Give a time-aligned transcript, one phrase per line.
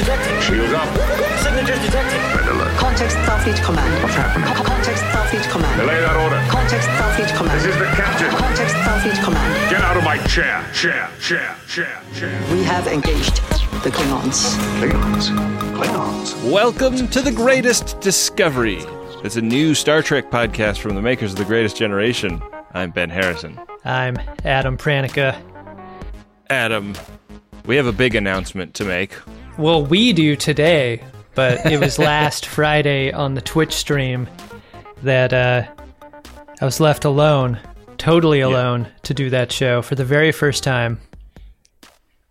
[0.00, 0.42] detected.
[0.42, 0.88] Shields up.
[1.44, 2.20] Signatures detected.
[2.32, 2.72] Red alert.
[2.78, 4.02] Context Starfleet Command.
[4.02, 4.48] What's happening?
[4.54, 5.80] Co- Context Starfleet Command.
[5.80, 6.40] Delay that order.
[6.48, 7.60] Context Starfleet Command.
[7.60, 8.30] This is the captain.
[8.30, 9.70] Context Starfleet Command.
[9.70, 10.64] Get out of my chair.
[10.72, 12.32] Chair, chair, chair, chair.
[12.50, 13.36] We have engaged
[13.84, 14.56] the Klingons.
[14.80, 15.28] Klingons.
[15.76, 16.50] Klingons.
[16.50, 18.78] Welcome to The Greatest Discovery.
[19.22, 22.40] It's a new Star Trek podcast from the makers of The Greatest Generation.
[22.72, 23.60] I'm Ben Harrison.
[23.84, 25.36] I'm Adam Pranica.
[26.48, 26.94] Adam,
[27.66, 29.12] we have a big announcement to make.
[29.60, 34.26] Well, we do today, but it was last Friday on the Twitch stream
[35.02, 35.64] that uh,
[36.62, 37.58] I was left alone,
[37.98, 40.98] totally alone, to do that show for the very first time.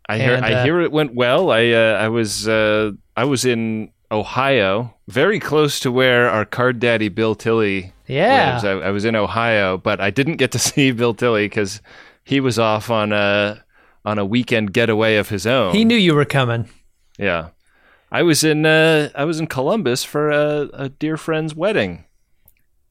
[0.07, 1.51] I hear And, I uh, hear it went well.
[1.51, 6.79] I uh, I was uh, I was in Ohio, very close to where our card
[6.79, 8.53] daddy Bill Tilley Yeah.
[8.53, 8.65] lives.
[8.65, 11.79] I, I was in Ohio, but I didn't get to see Bill Tilley because
[12.23, 13.63] he was off on a
[14.03, 15.75] on a weekend getaway of his own.
[15.75, 16.67] He knew you were coming.
[17.19, 17.49] Yeah,
[18.11, 22.05] I was in uh, I was in Columbus for a, a dear friend's wedding.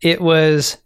[0.01, 0.77] It was,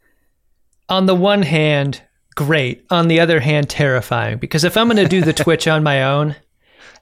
[0.88, 2.00] on the one hand,
[2.34, 2.86] great.
[2.90, 4.38] On the other hand, terrifying.
[4.38, 6.34] Because if I'm going to do the Twitch on my own,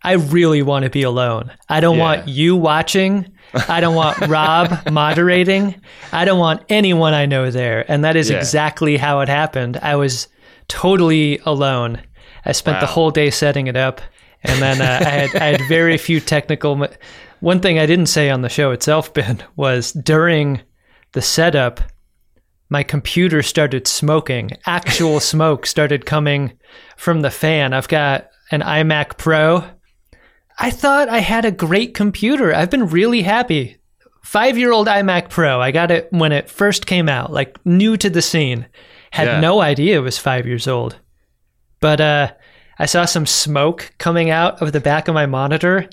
[0.03, 1.53] I really want to be alone.
[1.69, 2.03] I don't Yeah.
[2.03, 3.31] want you watching.
[3.69, 5.81] I don't want Rob moderating.
[6.11, 7.85] I don't want anyone I know there.
[7.89, 8.39] And that is Yeah.
[8.39, 9.77] exactly how it happened.
[9.83, 10.27] I was
[10.69, 12.01] totally alone.
[12.45, 14.01] I spent the whole day setting it up,
[14.43, 16.77] and then uh, I had I had very few technical.
[16.77, 16.89] mo-
[17.41, 20.61] One thing I didn't say on the show itself, Ben, was during
[21.13, 21.81] the setup,
[22.69, 24.53] my computer started smoking.
[24.67, 26.53] Actual smoke started coming
[26.97, 27.73] from the fan.
[27.73, 29.65] I've got an iMac Pro.
[30.59, 32.55] I thought I had a great computer.
[32.55, 33.79] I've been really happy.
[34.23, 35.61] Five year old iMac Pro.
[35.61, 38.67] I got it when it first came out, like new to the scene.
[39.11, 39.41] Had Yeah.
[39.41, 40.97] no idea it was five years old.
[41.81, 42.33] But uh,
[42.81, 45.89] I saw some smoke coming out of the back of my monitor,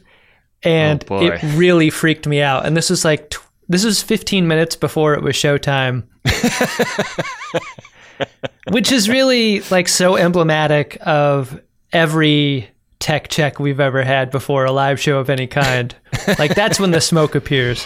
[0.63, 2.65] and Oh, it really freaked me out.
[2.65, 6.03] And this was like tw- this was 15 minutes before it was showtime,
[8.71, 11.59] which is really like so emblematic of
[11.91, 12.69] every
[12.99, 15.93] tech check we've ever had before a live show of any kind.
[16.39, 17.85] like that's when the smoke appears.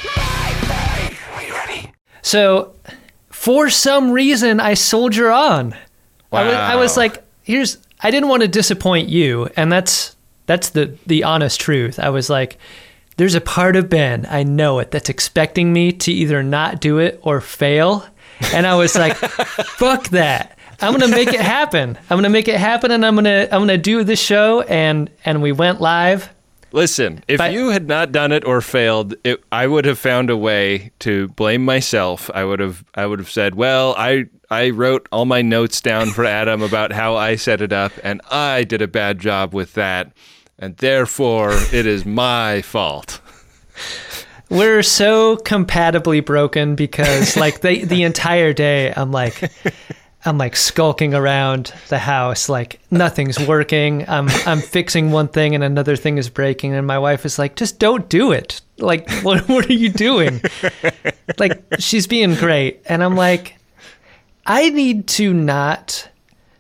[2.21, 2.75] So,
[3.31, 5.73] for some reason, I soldier on.
[6.31, 7.79] I was, I was like, here's.
[8.03, 11.99] I didn't want to disappoint you, and that's that's the the honest truth.
[11.99, 12.57] I was like,
[13.17, 16.97] there's a part of Ben, I know it, that's expecting me to either not do
[16.99, 18.05] it or fail,
[18.53, 20.57] and I was like, fuck that.
[20.81, 21.95] I'm gonna make it happen.
[22.09, 25.41] I'm gonna make it happen, and I'm gonna I'm gonna do this show, and and
[25.41, 26.29] we went live.
[26.73, 30.29] Listen, if But- you had not done it or failed, it, I would have found
[30.29, 32.31] a way to blame myself.
[32.33, 36.11] I would have I would have said, "Well, I I wrote all my notes down
[36.11, 39.73] for Adam about how I set it up and I did a bad job with
[39.75, 40.11] that,
[40.59, 43.21] and therefore it is my fault."
[44.49, 49.49] We're so compatibly broken because like the the entire day I'm like
[50.25, 54.03] I'm like skulking around the house like nothing's working.
[54.09, 57.55] I'm I'm fixing one thing and another thing is breaking and my wife is like
[57.55, 58.59] just don't do it.
[58.77, 60.41] Like what what are you doing?
[61.39, 63.55] like she's being great and I'm like
[64.45, 66.09] I need to not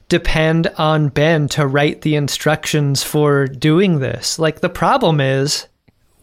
[0.09, 4.37] depend on Ben to write the instructions for doing this.
[4.37, 5.67] Like the problem is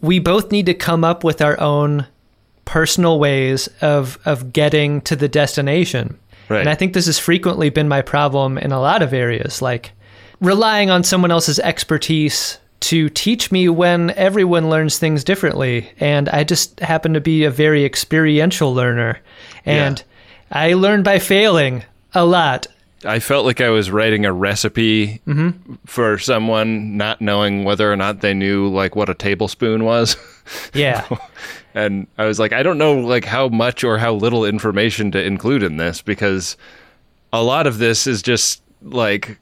[0.01, 2.05] we both need to come up with our own
[2.65, 6.19] personal ways of of getting to the destination.
[6.49, 6.59] Right.
[6.59, 9.91] And I think this has frequently been my problem in a lot of areas, like
[10.39, 15.91] relying on someone else's expertise to teach me when everyone learns things differently.
[15.99, 19.19] And I just happen to be a very experiential learner.
[19.65, 20.03] And
[20.51, 21.83] I learned by failing
[22.13, 22.67] a lot.
[23.05, 25.75] I felt like I was writing a recipe mm-hmm.
[25.85, 30.17] for someone not knowing whether or not they knew like what a tablespoon was.
[30.73, 31.07] Yeah.
[31.75, 35.23] and I was like, I don't know like how much or how little information to
[35.23, 36.57] include in this because
[37.31, 39.37] a lot of this is just like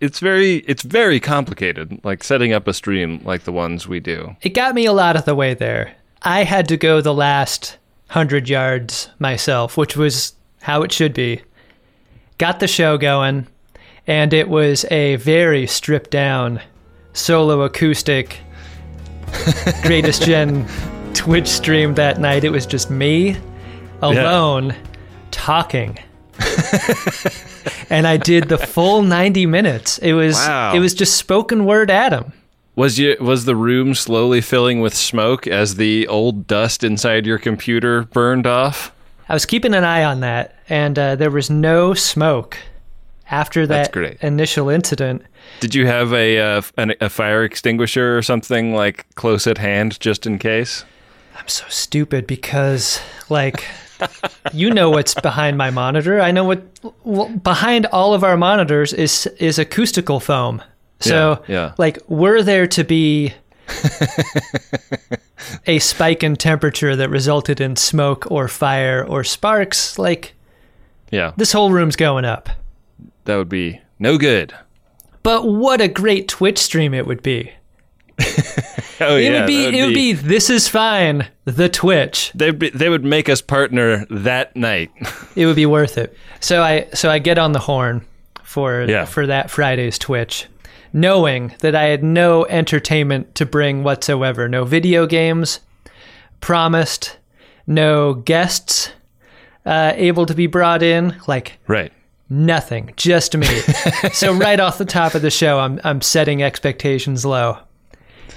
[0.00, 4.34] it's very it's very complicated like setting up a stream like the ones we do.
[4.42, 5.94] it got me a lot of the way there.
[6.22, 7.76] I had to go the last
[8.08, 11.42] hundred yards myself, which was how it should be.
[12.38, 13.46] Got the show going,
[14.06, 16.60] and it was a very stripped down
[17.12, 18.38] solo acoustic
[19.82, 20.66] greatest gen
[21.14, 22.44] Twitch stream that night.
[22.44, 23.36] It was just me
[24.02, 24.74] alone
[25.30, 25.98] talking.
[27.90, 29.98] and I did the full 90 minutes.
[29.98, 30.74] It was Wow.
[30.74, 32.32] it was just spoken word Adam.
[32.76, 37.38] Was you was the room slowly filling with smoke as the old dust inside your
[37.38, 38.92] computer burned off?
[39.28, 42.58] I was keeping an eye on that, and uh, there was no smoke.
[43.30, 45.22] after that initial incident.
[45.60, 49.98] Did you have a, uh, an, a fire extinguisher or something like close at hand
[49.98, 50.84] just in case?
[51.36, 53.00] I'm so stupid because,
[53.30, 53.64] like,
[54.52, 56.20] you know what's behind my monitor.
[56.20, 56.62] I know what
[57.02, 60.62] well, behind all of our monitors is is acoustical foam.
[61.04, 61.74] So, Yeah, yeah.
[61.78, 63.32] like, were there to be
[65.66, 70.34] a spike in temperature that resulted in smoke or fire or sparks, like,
[71.10, 72.48] Yeah, this whole room's going up.
[73.24, 74.54] that would be no good.
[75.22, 77.52] But what a great Twitch stream it would be.
[79.00, 82.30] Oh It yeah, would be that it would be this is fine, the Twitch.
[82.32, 84.90] They'd be, they would make us partner that night.
[85.36, 86.16] It would be worth it.
[86.38, 88.06] So I so I get on the horn
[88.44, 89.04] for Yeah.
[89.04, 90.46] for that Friday's Twitch,
[90.94, 95.60] knowing that I had no entertainment to bring whatsoever, no video games
[96.40, 97.18] promised,
[97.66, 98.92] no guests
[99.66, 101.92] uh, able to be brought in, like right.
[102.30, 103.46] nothing, just me.
[104.12, 107.58] so right off the top of the show, I'm I'm setting expectations low.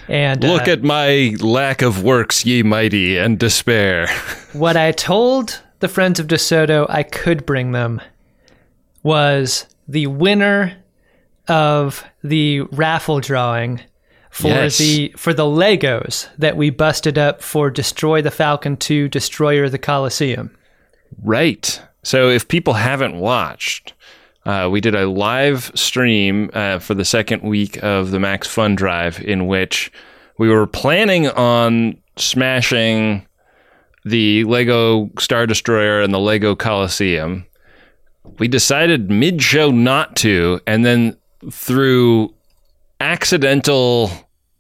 [0.10, 4.08] And Look uh, at my lack of works, ye mighty, and despair.
[4.54, 8.02] What I told the Friends of DeSoto I could bring them
[9.04, 10.76] was the winner
[11.50, 13.82] of the raffle drawing
[14.30, 14.78] for Yes.
[14.78, 19.72] the for the Legos that we busted up for Destroy the Falcon 2 Destroyer of
[19.72, 20.52] the Coliseum.
[21.24, 21.82] Right.
[22.04, 23.94] So if people haven't watched,
[24.46, 28.76] uh, we did a live stream uh, for the second week of the Max Fun
[28.76, 29.92] Drive in which
[30.38, 33.26] we were planning on smashing
[34.06, 37.46] the Lego Star Destroyer and the Lego Coliseum.
[38.40, 41.18] We decided mid show not to, and then
[41.52, 42.34] through
[43.00, 44.12] accidental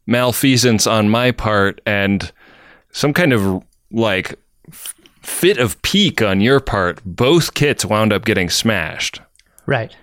[0.05, 2.31] malfeasance on my part and
[2.91, 4.39] some kind of like
[5.21, 9.21] fit of pique on your part, both kits wound up getting smashed.
[9.65, 9.95] Right.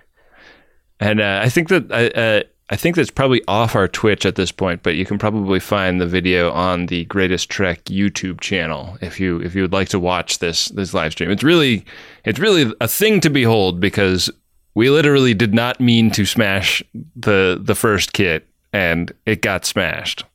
[0.99, 4.35] And uh, I think that uh, uh, I think that's probably off our Twitch at
[4.35, 8.97] this point, but you can probably find the video on the Greatest Trek YouTube channel
[9.01, 11.31] if you if you would like to watch this this live stream.
[11.31, 11.85] It's really
[12.23, 14.31] it's really a thing to behold because
[14.75, 16.83] we literally did not mean to smash
[17.15, 20.25] the the first kit and it got smashed.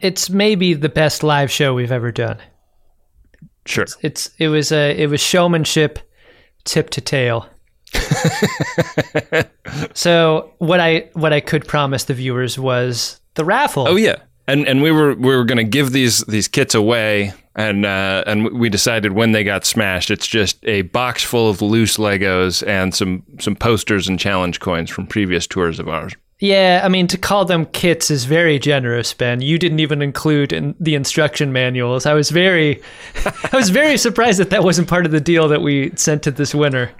[0.00, 2.38] It's maybe the best live show we've ever done.
[3.66, 3.86] Sure.
[4.02, 5.98] It's it was a it was showmanship
[6.64, 7.48] tip to tail.
[9.94, 13.86] so what I what I could promise the viewers was the raffle.
[13.88, 17.32] Oh yeah, and and we were we were going to give these these kits away,
[17.56, 21.62] and uh, and we decided when they got smashed, it's just a box full of
[21.62, 26.14] loose Legos and some some posters and challenge coins from previous tours of ours.
[26.38, 29.40] Yeah, I mean to call them kits is very generous, Ben.
[29.40, 32.04] You didn't even include in the instruction manuals.
[32.04, 32.82] I was very
[33.52, 36.30] I was very surprised that that wasn't part of the deal that we sent to
[36.30, 36.90] this winner.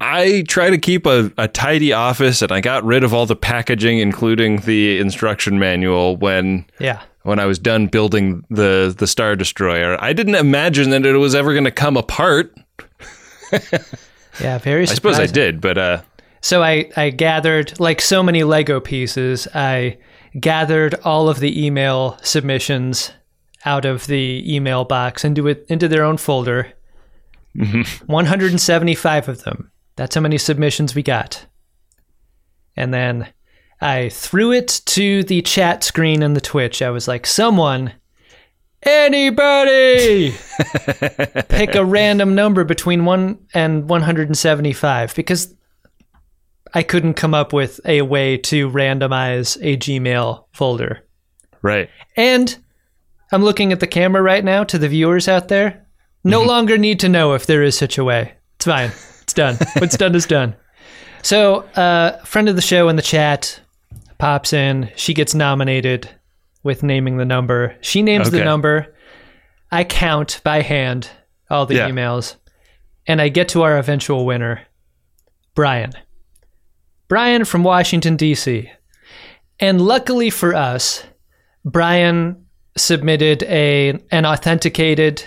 [0.00, 3.34] I try to keep a, a tidy office, and I got rid of all the
[3.36, 7.00] packaging, including the instruction manual, when Yeah.
[7.22, 9.96] when I was done building the the Star Destroyer.
[10.02, 12.54] I didn't imagine that it was ever going to come apart.
[14.40, 16.02] Yeah, very I suppose I did, but uh,
[16.42, 19.98] So I, I gathered, like so many Lego pieces, I
[20.38, 23.10] gathered all of the email submissions
[23.64, 26.72] out of the email box into it into their own folder.
[28.06, 29.70] 175 of them.
[29.98, 31.44] That's how many submissions we got.
[32.76, 33.26] And then
[33.80, 36.82] I threw it to the chat screen in the Twitch.
[36.82, 37.92] I was like, someone,
[38.84, 40.30] anybody,
[41.48, 45.52] pick a random number between 1 and 175 because
[46.72, 51.04] I couldn't come up with a way to randomize a Gmail folder.
[51.60, 51.90] right.
[52.16, 52.56] And
[53.32, 55.88] I'm looking at the camera right now to the viewers out there.
[56.22, 56.48] No mm-hmm.
[56.48, 58.34] longer need to know if there is such a way.
[58.54, 58.92] It's fine.
[59.28, 59.58] It's done.
[59.76, 60.56] What's done is done.
[61.20, 63.60] So, uh, friend of the show in the chat
[64.16, 64.90] pops in.
[64.96, 66.08] She gets nominated
[66.62, 67.76] with naming the number.
[67.82, 68.94] She names the number.
[69.70, 71.10] I count by hand
[71.50, 71.90] all the Yeah.
[71.90, 72.36] emails,
[73.06, 74.62] and I get to our eventual winner,
[75.54, 75.92] Brian.
[77.06, 78.70] Brian from Washington, D.C.
[79.60, 81.04] And luckily for us,
[81.66, 82.46] Brian
[82.78, 85.22] submitted a an authenticated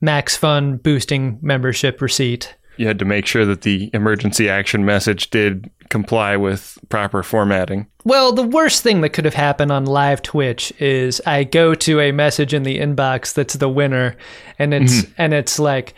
[0.00, 2.56] Max Fun boosting membership receipt.
[2.78, 7.86] You had to make sure that the emergency action message did comply with proper formatting.
[8.04, 12.00] Well, the worst thing that could have happened on live Twitch is I go to
[12.00, 14.16] a message in the inbox that's the winner
[14.58, 15.12] and it's mm-hmm.
[15.18, 15.94] and it's like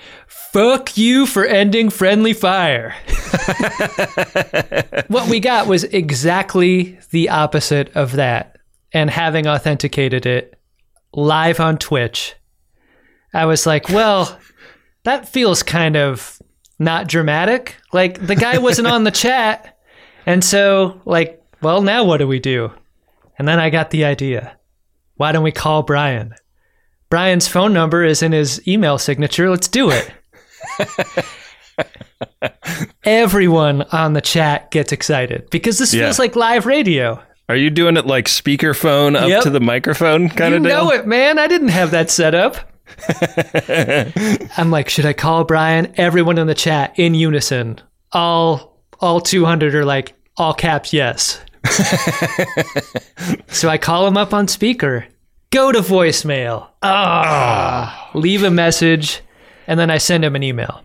[0.52, 2.94] fuck you for ending friendly fire.
[5.08, 8.56] what we got was exactly the opposite of that.
[8.92, 10.58] And having authenticated it
[11.14, 12.34] live on Twitch,
[13.32, 14.38] I was like, well,
[15.04, 16.40] that feels kind of
[16.80, 17.76] not dramatic.
[17.92, 19.78] Like the guy wasn't on the chat.
[20.26, 22.72] And so, like, well, now what do we do?
[23.38, 24.56] And then I got the idea.
[25.14, 26.34] Why don't we call Brian?
[27.10, 29.48] Brian's phone number is in his email signature.
[29.50, 30.10] Let's do it.
[33.04, 36.04] Everyone on the chat gets excited because this Yeah.
[36.04, 37.22] feels like live radio.
[37.48, 39.42] Are you doing it like speakerphone up Yep.
[39.44, 40.84] to the microphone kind you of deal?
[40.84, 41.38] know it, man.
[41.38, 42.56] I didn't have that set up.
[44.56, 45.92] I'm like, should I call Brian?
[45.96, 47.80] Everyone in the chat in unison.
[48.12, 51.40] All all 200 are like all caps yes.
[53.48, 55.06] so I call him up on speaker.
[55.50, 56.68] Go to voicemail.
[56.82, 59.22] Ah, leave a message
[59.66, 60.84] and then I send him an email.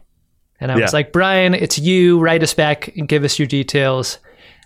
[0.59, 2.19] And I was like, "Brian, it's you.
[2.19, 4.19] Write us back and give us your details.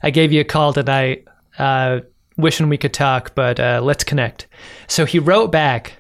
[0.04, 1.26] I gave you a call tonight.
[1.58, 2.02] Uh,
[2.38, 4.48] wishing we could talk, but uh, let's connect."
[4.88, 5.94] So he wrote back,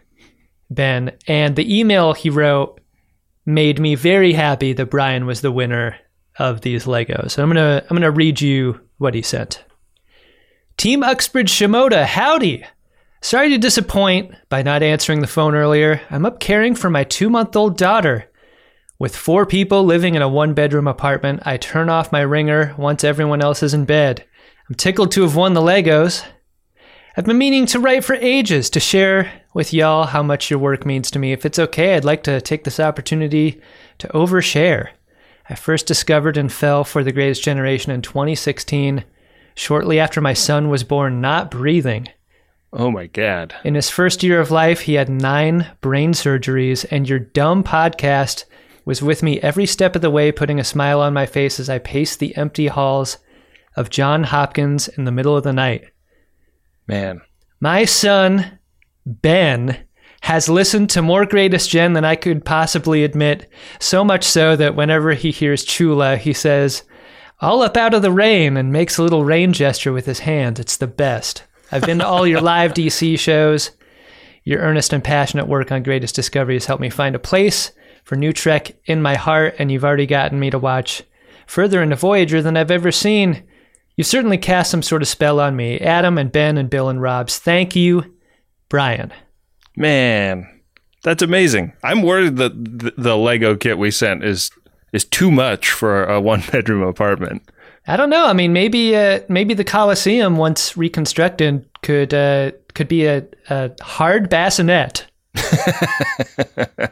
[0.70, 2.80] Ben, and the email he wrote
[3.46, 5.98] made me very happy that Brian was the winner
[6.38, 7.32] of these Legos.
[7.32, 9.64] So I'm gonna I'm gonna read you what he sent.
[10.78, 12.64] Team Uxbridge Shimoda, howdy.
[13.22, 16.02] Sorry to disappoint by not answering the phone earlier.
[16.10, 18.26] I'm up caring for my two month old daughter.
[18.98, 23.04] With four people living in a one bedroom apartment, I turn off my ringer once
[23.04, 24.26] everyone else is in bed.
[24.70, 26.24] I'm tickled to have won the Legos.
[27.20, 30.86] I've been meaning to write for ages to share with y'all how much your work
[30.86, 31.34] means to me.
[31.34, 33.60] If it's okay, I'd like to take this opportunity
[33.98, 34.92] to overshare.
[35.50, 39.04] I first discovered and fell for The Greatest Generation in 2016,
[39.54, 42.08] shortly after my son was born not breathing.
[42.72, 43.54] Oh my god.
[43.66, 48.46] In his first year of life, he had nine brain surgeries, and your dumb podcast
[48.86, 51.70] was with me every step of the way, putting a smile on my face as
[51.70, 53.18] I paced the empty halls
[53.76, 55.84] of John Hopkins in the middle of the night.
[56.90, 57.22] Man.
[57.62, 58.58] My son,
[59.06, 59.86] Ben,
[60.22, 63.48] has listened to more Greatest Gen than I could possibly admit,
[63.80, 66.84] so much so that whenever he hears Chula, he says,
[67.42, 70.58] All up out of the rain, and makes a little rain gesture with his hand.
[70.60, 71.44] It's the best.
[71.72, 73.70] I've been to all your live DC shows.
[74.44, 77.72] Your earnest and passionate work on Greatest Discovery has helped me find a place
[78.04, 81.04] for New Trek in my heart, and you've already gotten me to watch
[81.46, 83.44] further into Voyager than I've ever seen.
[84.00, 85.78] You certainly cast some sort of spell on me.
[85.78, 88.16] Adam and Ben and Bill and Robs, thank you,
[88.70, 89.12] Brian.
[89.76, 90.48] Man.
[91.04, 91.74] That's amazing.
[91.84, 94.52] I'm worried that the, the Lego kit we sent is
[94.94, 97.42] is too much for a one bedroom apartment.
[97.88, 98.26] I don't know.
[98.26, 103.72] I mean, maybe uh, maybe the Coliseum, once reconstructed, could uh, could be a, a
[103.82, 105.08] hard bassinet.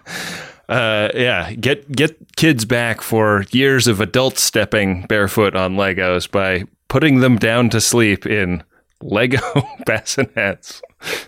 [0.70, 6.66] Uh, yeah, get get kids back for years of adult stepping barefoot on Legos by
[6.88, 8.64] putting them down to sleep in
[9.02, 9.40] Lego
[9.86, 10.82] bassinets.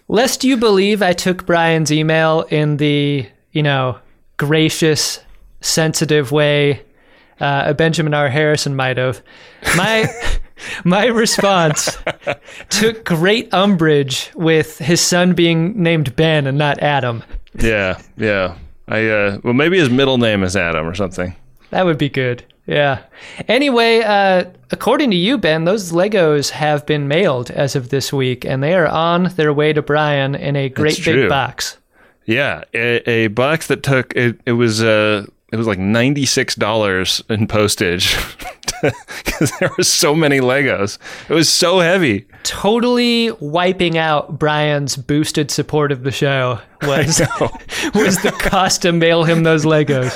[0.08, 4.00] Lest you believe I took Brian's email in the you know
[4.38, 5.20] gracious,
[5.62, 6.84] sensitive way
[7.40, 8.30] uh, a Benjamin R.
[8.30, 9.22] Harrison might have.
[9.78, 10.08] My
[10.84, 11.98] my response
[12.70, 17.24] took great umbrage with his son being named Ben and not Adam.
[17.56, 18.58] Yeah, yeah.
[18.88, 21.36] I uh, well, maybe his middle name is Adam or something.
[21.70, 22.44] That would be good.
[22.70, 23.02] Yeah.
[23.48, 28.46] Anyway, uh, according to you, Ben, those Legos have been mailed as of this week,
[28.46, 31.30] and they are on their way to Brian in a great That's big true.
[31.30, 31.78] box.
[32.26, 34.40] Yeah, a, a box that took it.
[34.46, 38.16] It was uh, it was like ninety six dollars in postage
[39.26, 41.00] because there were so many Legos.
[41.28, 42.28] It was so heavy.
[42.44, 47.20] Totally wiping out Brian's boosted support of the show was
[47.96, 50.16] was the cost to mail him those Legos.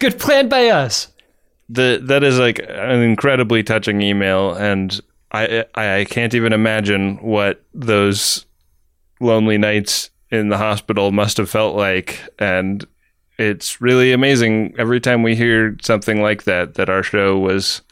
[0.00, 1.08] Good plan by us.
[1.68, 5.00] The that is like an incredibly touching email and
[5.32, 8.46] I, I can't even imagine what those
[9.20, 12.86] lonely nights in the hospital must have felt like and
[13.38, 17.82] it's really amazing every time we hear something like that that our show was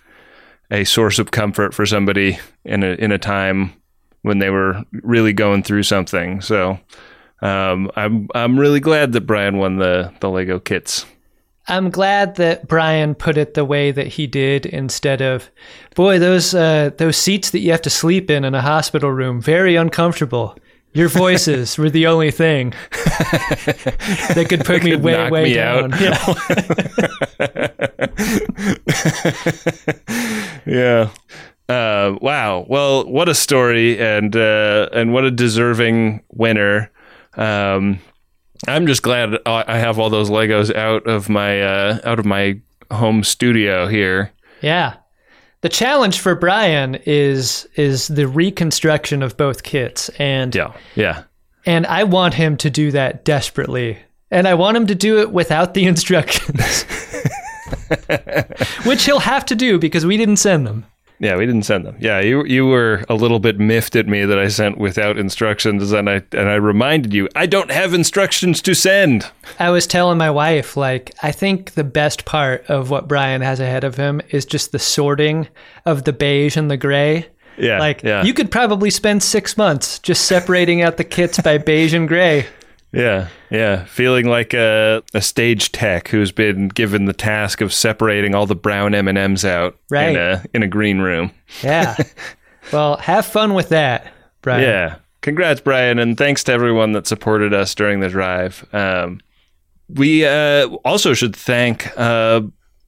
[0.71, 3.73] a source of comfort for somebody in a in a time
[4.23, 6.79] when they were really going through something so
[7.45, 11.05] um, I'm I'm really glad that Brian won the the Lego kits.
[11.67, 15.51] I'm glad that Brian put it the way that he did instead of,
[15.95, 19.41] boy, those uh, those seats that you have to sleep in in a hospital room,
[19.41, 20.57] very uncomfortable.
[20.93, 25.91] Your voices were the only thing that could put me way, way me down.
[26.01, 26.35] Yeah.
[30.67, 31.11] Yeah.
[31.69, 32.67] Uh, wow.
[32.69, 36.91] Well, what a story, and uh, and what a deserving winner.
[37.37, 38.01] Um,
[38.69, 42.61] I'm just glad I have all those Legos out of my uh, out of my
[42.91, 44.33] home studio here.
[44.61, 44.97] yeah.
[45.63, 50.75] The challenge for Brian is is the reconstruction of both kits, and Yeah.
[50.95, 51.23] Yeah.
[51.65, 53.99] and I want him to do that desperately,
[54.31, 56.83] and I want him to do it without the instructions,
[58.85, 60.85] which he'll have to do because we didn't send them.
[61.21, 61.97] Yeah, we didn't send them.
[62.01, 65.93] Yeah, you you were a little bit miffed at me that I sent without instructions,
[65.93, 69.31] and I and I reminded you I don't have instructions to send.
[69.59, 73.61] I was telling my wife, like, I think the best part of what Brian has
[73.61, 75.49] ahead of him is just the sorting
[75.87, 77.29] of the beige and the gray.
[77.57, 78.25] Yeah, Like, yeah.
[78.25, 82.47] you could probably spend six months just separating out the kits by beige and gray.
[82.95, 88.35] Yeah, yeah, feeling like a, a stage tech who's been given the task of separating
[88.35, 90.11] all the brown M and M's out Right.
[90.11, 91.33] in a in a green room.
[91.63, 91.97] Yeah.
[92.73, 94.63] well, have fun with that, Brian.
[94.63, 94.97] Yeah.
[95.23, 98.67] Congrats, Brian, and thanks to everyone that supported us during the drive.
[98.75, 99.21] Um,
[99.89, 102.43] we uh, also should thank uh,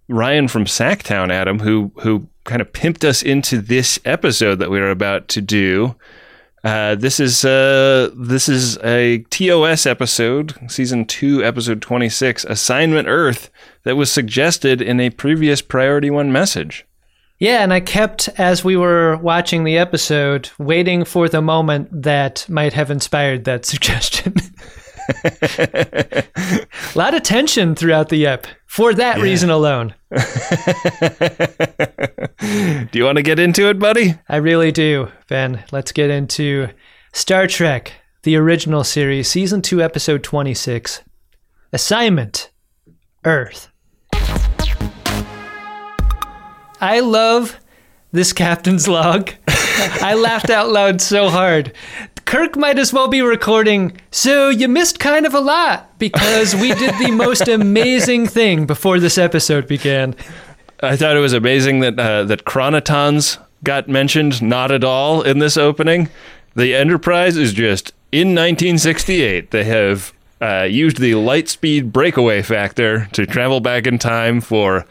[0.08, 4.78] Ryan from Sactown, Adam, who who kind of pimped us into this episode that we
[4.78, 5.94] are about to do.
[6.66, 13.06] Uh, this is uh, this is a TOS episode, season two, episode twenty six, assignment
[13.06, 13.50] Earth,
[13.84, 16.84] that was suggested in a previous Priority One message.
[17.38, 22.44] Yeah, and I kept, as we were watching the episode, waiting for the moment that
[22.48, 24.34] might have inspired that suggestion.
[25.08, 26.24] A
[26.94, 29.94] lot of tension throughout the ep for that reason alone.
[32.90, 34.14] Do you want to get into it, buddy?
[34.28, 35.64] I really do, Ben.
[35.72, 36.68] Let's get into
[37.12, 41.02] Star Trek, the original series, season 2, episode 26.
[41.72, 42.50] Assignment
[43.24, 43.68] Earth.
[46.80, 47.58] I love
[48.12, 49.30] this captain's log.
[49.48, 51.72] I laughed out loud so hard.
[52.26, 53.96] Kirk might as well be recording.
[54.10, 58.98] So you missed kind of a lot because we did the most amazing thing before
[58.98, 60.16] this episode began.
[60.82, 65.38] I thought it was amazing that uh, that chronotons got mentioned not at all in
[65.38, 66.08] this opening.
[66.56, 69.52] The Enterprise is just in 1968.
[69.52, 74.84] They have uh, used the light speed breakaway factor to travel back in time for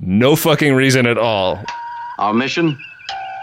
[0.00, 1.62] no fucking reason at all.
[2.18, 2.76] Our mission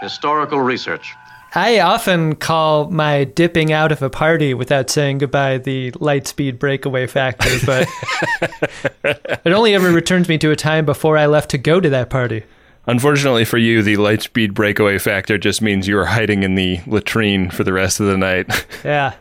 [0.02, 1.14] historical research.
[1.58, 6.56] I often call my dipping out of a party without saying goodbye the light speed
[6.60, 7.88] breakaway factor, but
[9.44, 12.10] it only ever returns me to a time before I left to go to that
[12.10, 12.44] party.
[12.86, 16.78] Unfortunately for you, the light speed breakaway factor just means you are hiding in the
[16.86, 18.66] latrine for the rest of the night.
[18.84, 19.14] Yeah.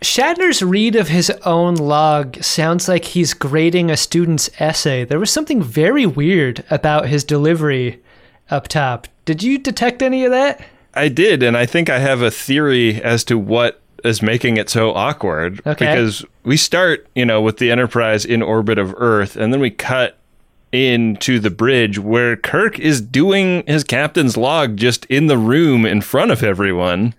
[0.00, 5.04] Shatner's read of his own log sounds like he's grading a student's essay.
[5.04, 8.02] There was something very weird about his delivery
[8.50, 9.06] up top.
[9.24, 10.64] Did you detect any of that?
[10.94, 14.70] I did, and I think I have a theory as to what is making it
[14.70, 15.60] so awkward.
[15.66, 15.86] Okay.
[15.86, 19.70] Because we start, you know, with the Enterprise in orbit of Earth, and then we
[19.70, 20.16] cut
[20.72, 26.00] into the bridge where Kirk is doing his captain's log just in the room in
[26.00, 27.14] front of everyone.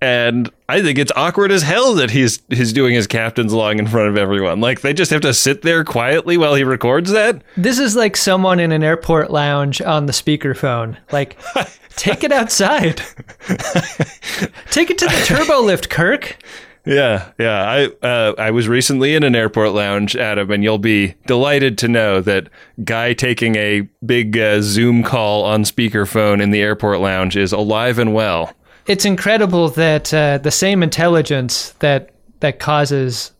[0.00, 3.86] And I think it's awkward as hell that he's he's doing his captain's log in
[3.86, 4.60] front of everyone.
[4.60, 7.42] Like they just have to sit there quietly while he records that.
[7.56, 10.98] This is like someone in an airport lounge on the speakerphone.
[11.12, 11.38] Like,
[11.96, 12.98] take it outside.
[14.70, 16.36] take it to the turbo lift, Kirk.
[16.84, 17.62] Yeah, yeah.
[18.02, 21.88] I uh, I was recently in an airport lounge, Adam, and you'll be delighted to
[21.88, 22.48] know that
[22.84, 27.98] guy taking a big uh, Zoom call on speakerphone in the airport lounge is alive
[27.98, 28.52] and well.
[28.86, 33.32] It's incredible that uh, the same intelligence that that causes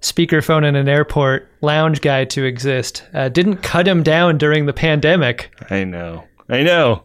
[0.00, 4.72] speakerphone in an airport lounge guy to exist uh, didn't cut him down during the
[4.72, 5.52] pandemic.
[5.70, 7.04] I know, I know.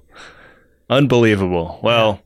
[0.89, 1.79] Unbelievable.
[1.83, 2.21] Well,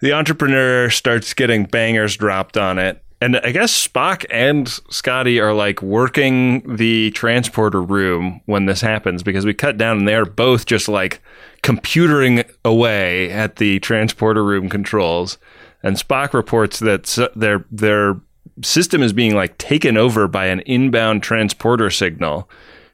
[0.00, 3.02] the entrepreneur starts getting bangers dropped on it.
[3.20, 9.22] And I guess Spock and Scotty are like working the transporter room when this happens
[9.22, 11.22] because we cut down and they're both just like
[11.62, 15.38] computering away at the transporter room controls.
[15.82, 18.20] And Spock reports that their their
[18.62, 22.48] system is being like taken over by an inbound transporter signal,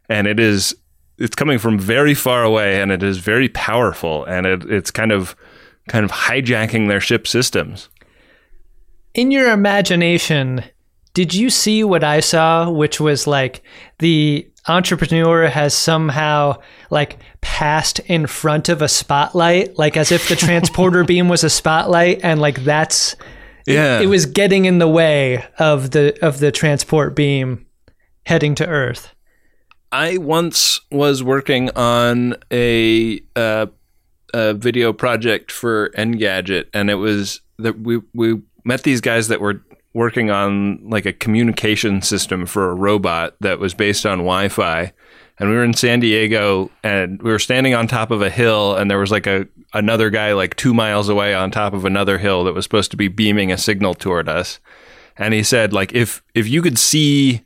[0.08, 0.74] and it is
[1.18, 5.12] it's coming from very far away, and it is very powerful, and it, it's kind
[5.12, 5.36] of
[5.88, 7.88] kind of hijacking their ship systems.
[9.14, 10.62] In your imagination,
[11.12, 13.62] did you see what I saw, which was like
[13.98, 20.36] the entrepreneur has somehow like passed in front of a spotlight, like as if the
[20.46, 23.16] transporter beam was a spotlight, and like that's
[23.66, 27.66] Yeah, it was getting in the way of the of the transport beam
[28.26, 29.14] heading to Earth.
[29.90, 33.66] I once was working on a, uh,
[34.34, 39.40] a video project for Engadget, and it was that we we met these guys that
[39.40, 39.62] were
[39.98, 44.92] working on like a communication system for a robot that was based on Wi-Fi.
[45.40, 48.76] And we were in San Diego, and we were standing on top of a hill,
[48.76, 52.16] and there was like a another guy like two miles away on top of another
[52.18, 54.60] hill that was supposed to be beaming a signal toward us.
[55.16, 57.42] And he said, like, if if you could see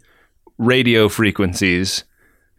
[0.59, 2.05] radio frequencies,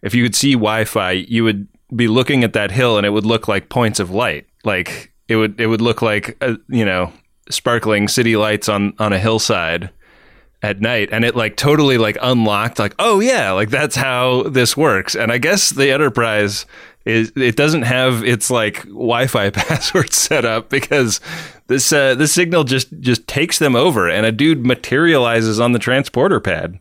[0.02, 3.26] if you could see Wi-Fi, you would be looking at that hill and it would
[3.26, 4.48] look like points of light.
[4.64, 7.14] Like it would it would look like uh, you know
[7.50, 9.90] sparkling city lights on on a hillside
[10.62, 11.10] at night.
[11.12, 15.16] And it like totally like unlocked like oh yeah like that's how this works.
[15.16, 16.66] And i guess the enterprise
[17.06, 21.20] is it doesn't have its like wi-fi password set up because
[21.68, 25.80] this uh, this signal just just takes them over and a dude materializes on the
[25.80, 26.80] transporter pad.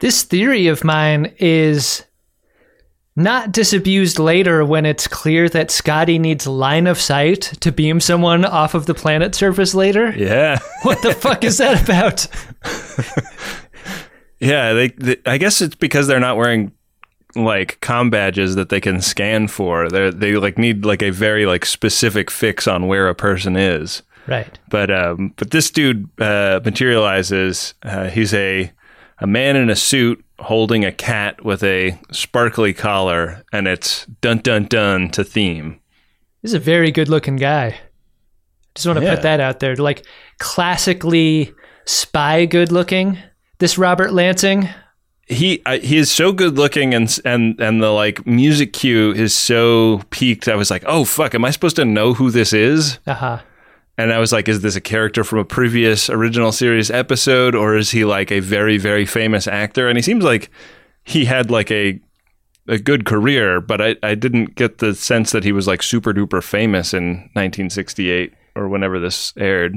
[0.00, 2.04] This theory of mine is
[3.16, 8.44] not disabused later when it's clear that Scotty needs line of sight to beam someone
[8.44, 10.10] off of the planet surface later.
[10.16, 12.26] yeah What the fuck is that about?
[14.38, 15.16] Yeah, they, they.
[15.24, 16.72] I guess it's because they're not wearing
[17.34, 19.88] like com badges that they can scan for.
[19.88, 24.02] They they like need like a very like specific fix on where a person is.
[24.26, 24.58] Right.
[24.68, 27.72] But um, but this dude uh, materializes.
[27.82, 28.70] Uh, he's a
[29.20, 34.38] a man in a suit holding a cat with a sparkly collar, and it's dun
[34.38, 35.80] dun dun to theme.
[36.42, 37.78] He's a very good looking guy.
[38.74, 39.14] Just want to Yeah.
[39.14, 39.74] put that out there.
[39.76, 40.04] Like
[40.38, 41.52] classically
[41.86, 43.18] spy good looking.
[43.58, 44.68] This Robert Lansing.
[45.28, 49.34] he I, he is so good looking and and and the like music cue is
[49.34, 50.46] so peaked.
[50.48, 52.98] I was like, oh fuck, am I supposed to know who this is?
[53.06, 53.38] Uh huh.
[53.98, 57.76] And I was like, is this a character from a previous original series episode, or
[57.76, 59.88] is he like a very very famous actor?
[59.88, 60.50] And he seems like
[61.04, 61.98] he had like a
[62.68, 66.12] a good career, but I I didn't get the sense that he was like super
[66.12, 69.76] duper famous in 1968 or whenever this aired.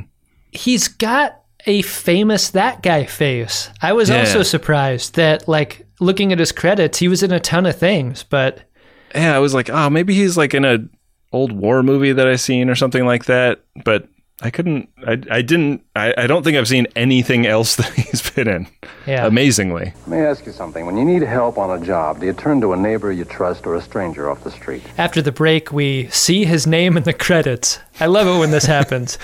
[0.51, 3.69] He's got a famous that guy face.
[3.81, 4.19] I was Yeah.
[4.19, 8.23] also surprised that, like, looking at his credits, he was in a ton of things,
[8.23, 8.61] but
[9.13, 10.79] yeah, I was like, oh, maybe he's like in a
[11.31, 13.59] old war movie that I seen or something like that.
[13.83, 14.07] But
[14.41, 14.87] I couldn't.
[15.05, 15.83] I, I didn't.
[15.97, 18.67] I, I don't think I've seen anything else that he's been in.
[19.05, 19.25] yeah.
[19.27, 20.85] Amazingly, Let me ask you something.
[20.85, 23.67] When you need help on a job, do you turn to a neighbor you trust
[23.67, 24.83] or a stranger off the street?
[24.97, 27.79] After the break, we see his name in the credits.
[27.99, 29.17] I love it when this happens.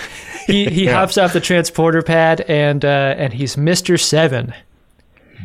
[0.46, 4.52] He he hops off the transporter pad and uh, and he's Mister Seven.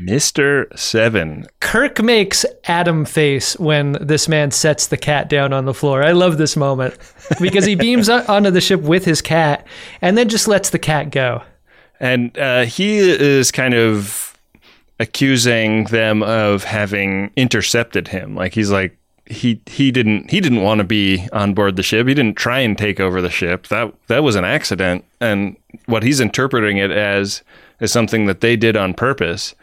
[0.02, 1.46] Mister Seven.
[1.60, 6.04] Kirk makes Adam face when this man sets the cat down on the floor.
[6.04, 6.98] I love this moment
[7.40, 9.66] because he beams onto the ship with his cat
[10.02, 11.44] and then just lets the cat go.
[12.00, 14.36] And uh, he is kind of
[15.00, 18.36] accusing them of having intercepted him.
[18.36, 22.08] Like he's like he he didn't he didn't want to be on board the ship.
[22.08, 23.68] He didn't try and take over the ship.
[23.68, 25.06] That that was an accident.
[25.20, 27.44] And what he's interpreting it as
[27.80, 29.56] is something that they did on purpose.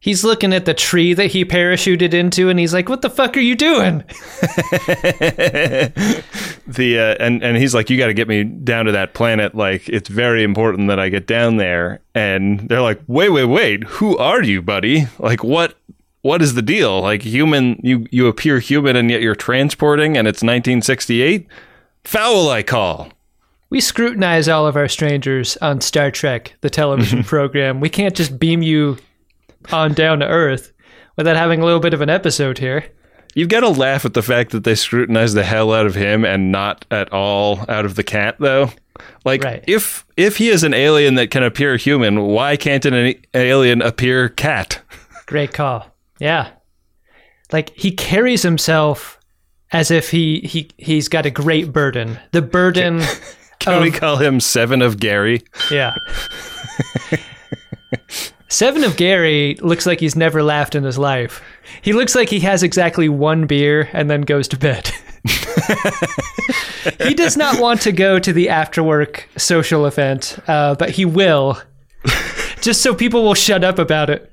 [0.00, 3.36] He's looking at the tree that he parachuted into and he's like, "What the fuck
[3.36, 4.04] are you doing?"
[6.68, 9.56] the uh, and and he's like, you got to get me down to that planet.
[9.56, 12.00] Like it's very important that I get down there.
[12.14, 15.08] And they're like, wait, wait, wait, who are you, buddy?
[15.18, 15.74] Like what?
[16.22, 17.00] What is the deal?
[17.00, 21.46] Like human, you you appear human and yet you're transporting, and it's 1968.
[22.04, 23.08] Foul, I call.
[23.70, 27.80] We scrutinize all of our strangers on Star Trek, the television program.
[27.80, 28.98] We can't just beam you
[29.72, 30.72] on down to Earth
[31.16, 32.84] without having a little bit of an episode here.
[33.34, 36.24] You've got to laugh at the fact that they scrutinize the hell out of him
[36.24, 38.70] and not at all out of the cat, though.
[39.24, 39.62] Like, Right.
[39.68, 44.28] if if he is an alien that can appear human, why can't an alien appear
[44.28, 44.80] cat?
[45.26, 45.86] Great call.
[46.18, 46.48] Yeah.
[47.52, 49.20] Like he carries himself
[49.70, 52.18] as if he he he's got a great burden.
[52.32, 53.02] The burden
[53.60, 55.42] Can we of- call him Seven of Gary?
[55.70, 55.94] yeah.
[58.50, 61.42] Seven of Gary looks like he's never laughed in his life.
[61.82, 64.90] He looks like he has exactly one beer and then goes to bed.
[67.06, 71.04] he does not want to go to the after work social event, uh, but he
[71.04, 71.60] will,
[72.62, 74.32] just so people will shut up about it.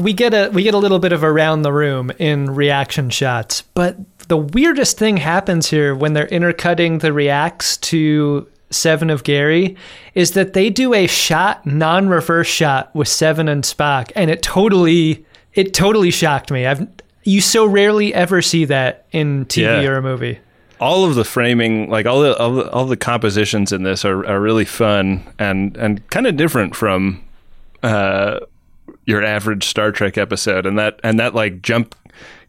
[0.00, 3.60] We get a we get a little bit of around the room in reaction shots,
[3.60, 3.96] but
[4.28, 9.76] the weirdest thing happens here when they're intercutting the reacts to Seven of Gary
[10.14, 15.24] is that they do a shot non-reverse shot with Seven and Spock, and it totally
[15.54, 16.66] it totally shocked me.
[16.66, 16.86] I've
[17.24, 19.88] you so rarely ever see that in TV Yeah.
[19.88, 20.38] or a movie.
[20.80, 24.24] all of the framing, like all the all the, all the compositions in this are,
[24.26, 27.22] are really fun and and kind of different from
[27.82, 28.40] uh,
[29.06, 31.94] your average Star Trek episode, and that and that like jump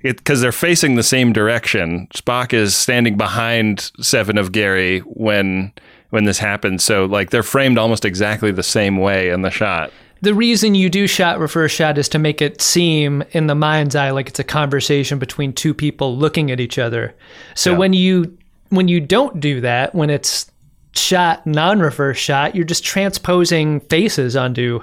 [0.01, 2.07] it because they're facing the same direction.
[2.13, 5.73] Spock is standing behind Seven of Gary when
[6.09, 9.91] when this happens, so like they're framed almost exactly the same way in the shot.
[10.21, 13.95] The reason you do shot reverse shot is to make it seem in the mind's
[13.95, 17.15] eye like it's a conversation between two people looking at each other.
[17.55, 17.77] So Yeah.
[17.77, 18.37] when you
[18.69, 20.51] when you don't do that, when it's
[20.93, 24.81] shot non-reverse shot, you're just transposing faces onto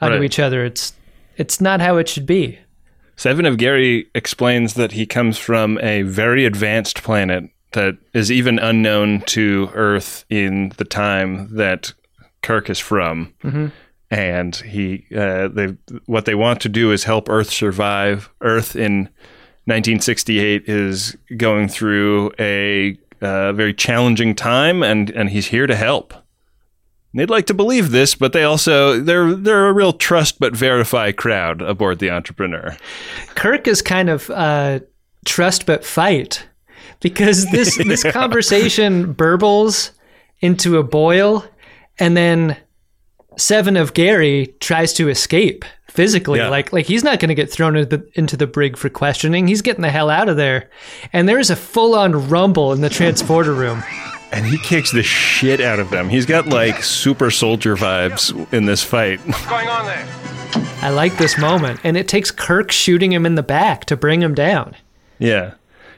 [0.00, 0.24] onto Right.
[0.24, 0.64] each other.
[0.64, 0.94] It's
[1.36, 2.58] it's not how it should be.
[3.16, 8.58] Seven of Gary explains that he comes from a very advanced planet that is even
[8.58, 11.92] unknown to Earth in the time that
[12.42, 13.34] Kirk is from.
[14.10, 18.28] And he, uh, they, what they want to do is help Earth survive.
[18.40, 19.08] Earth in
[19.66, 26.14] 1968 is going through a uh, very challenging time, and and he's here to help.
[27.12, 31.12] They'd like to believe this, but they also they're they're a real trust but verify
[31.12, 32.76] crowd aboard the Entrepreneur.
[33.34, 34.80] Kirk is kind of uh,
[35.24, 36.48] trust but fight
[37.00, 39.90] because this this conversation burbles
[40.40, 41.44] into a boil,
[41.98, 42.56] and then
[43.36, 46.38] Seven of Gary tries to escape physically.
[46.38, 46.48] Yeah.
[46.48, 49.48] Like like he's not going to get thrown into the, into the brig for questioning.
[49.48, 50.70] He's getting the hell out of there,
[51.12, 53.82] and there is a full on rumble in the transporter room.
[54.32, 56.08] And he kicks the shit out of them.
[56.08, 59.18] He's got like super soldier vibes in this fight.
[59.26, 60.06] What's going on there?
[60.82, 64.22] I like this moment, and it takes Kirk shooting him in the back to bring
[64.22, 64.76] him down.
[65.18, 65.54] yeah.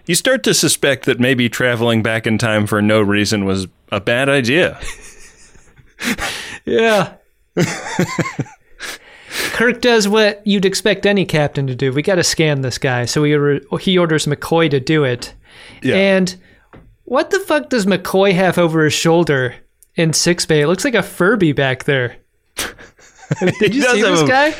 [0.06, 4.00] You start to suspect that maybe traveling back in time for no reason was a
[4.00, 4.80] bad idea.
[6.64, 7.14] Yeah.
[9.52, 11.92] Kirk does what you'd expect any captain to do.
[11.92, 15.34] We got to scan this guy, so he order, he orders McCoy to do it.
[15.82, 15.96] Yeah.
[15.96, 16.34] And
[17.04, 19.54] what the fuck does McCoy have over his shoulder
[19.94, 20.62] in sick bay?
[20.62, 22.16] It looks like a Furby back there.
[23.58, 24.54] Did you does see have this a- guy?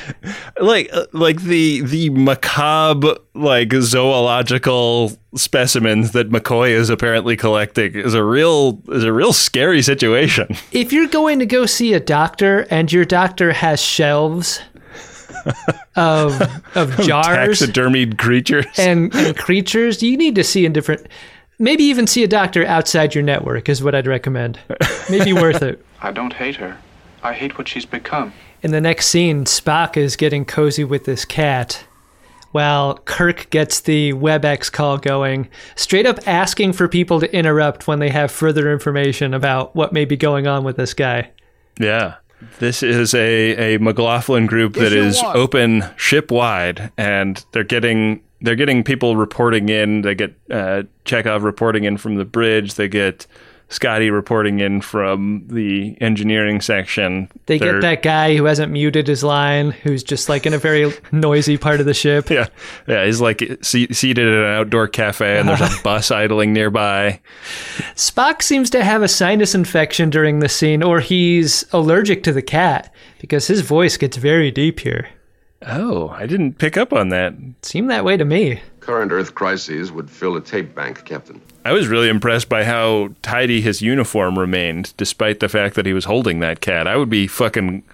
[0.61, 8.14] like uh, like the the macabre like zoological specimens that McCoy is apparently collecting is
[8.14, 10.48] a real is a real scary situation.
[10.72, 14.61] If you're going to go see a doctor and your doctor has shelves
[15.96, 16.40] of
[16.74, 18.66] of jars Taxidermied creatures.
[18.78, 21.06] and, and creatures, you need to see in different.
[21.58, 24.58] Maybe even see a doctor outside your network is what I'd recommend.
[25.08, 25.85] Maybe worth it.
[26.00, 26.76] I don't hate her.
[27.22, 28.32] I hate what she's become.
[28.62, 31.85] In the next scene, Spock is getting cozy with this cat,
[32.53, 37.98] while Kirk gets the WebEx call going, straight up asking for people to interrupt when
[37.98, 41.31] they have further information about what may be going on with this guy.
[41.81, 42.16] Yeah.
[42.61, 48.57] This is a, a McLaughlin group that is open ship wide and they're getting they're
[48.57, 50.03] getting people reporting in.
[50.03, 52.75] They get uh, Chekhov reporting in from the bridge.
[52.75, 53.29] They get
[53.68, 57.31] Scotty reporting in from the engineering section.
[57.46, 60.59] They They're- get that guy who hasn't muted his line, who's just like in a
[60.59, 62.29] very noisy part of the ship.
[62.29, 62.48] Yeah,
[62.87, 63.07] yeah.
[63.07, 67.20] He's like se- seated at an outdoor cafe, and there's a bus idling nearby.
[67.94, 72.42] Spock seems to have a sinus infection during the scene, or he's allergic to the
[72.42, 75.09] cat because his voice gets very deep here.
[75.66, 77.35] Oh, I didn't pick up on that.
[77.62, 78.61] Seemed that way to me.
[78.83, 81.40] Current Earth crises would fill a tape bank, Captain.
[81.64, 85.92] I was really impressed by how tidy his uniform remained, despite the fact that he
[85.92, 86.88] was holding that cat.
[86.88, 87.85] I would be fucking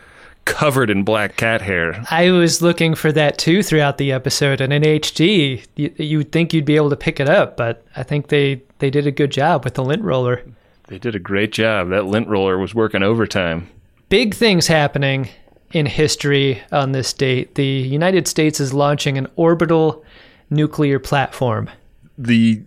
[0.46, 2.02] covered in black cat hair.
[2.10, 6.54] I was looking for that too throughout the episode, and in HD, you, you'd think
[6.54, 9.30] you'd be able to pick it up, but I think they, they did a good
[9.30, 10.42] job with the lint roller.
[10.86, 11.90] They did a great job.
[11.90, 13.68] That lint roller was working overtime.
[14.08, 15.28] Big things happening
[15.72, 17.56] in history on this date.
[17.56, 20.02] The United States is launching an orbital
[20.50, 21.70] nuclear platform.
[22.16, 22.62] The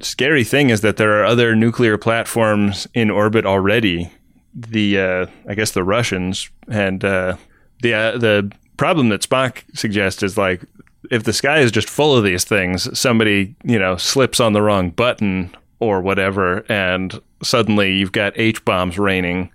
[0.00, 4.10] scary thing is that there are other nuclear platforms in orbit already.
[4.54, 7.36] The uh, I guess the Russians and uh,
[7.82, 10.64] the uh, the problem that Spock suggests is like
[11.10, 14.62] if the sky is just full of these things, somebody you know slips on the
[14.62, 19.50] wrong button or whatever, and suddenly you've got H bombs raining,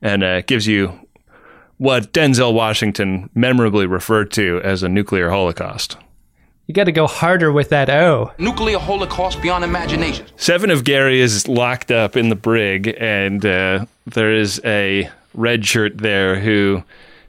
[0.00, 1.00] and uh, it gives you
[1.76, 5.96] what Denzel Washington memorably referred to as a nuclear holocaust.
[6.66, 8.32] You got to go harder with that O.
[8.38, 10.26] Nuclear holocaust beyond imagination.
[10.36, 15.66] Seven of Gary is locked up in the brig, and uh, there is a red
[15.66, 16.82] shirt there who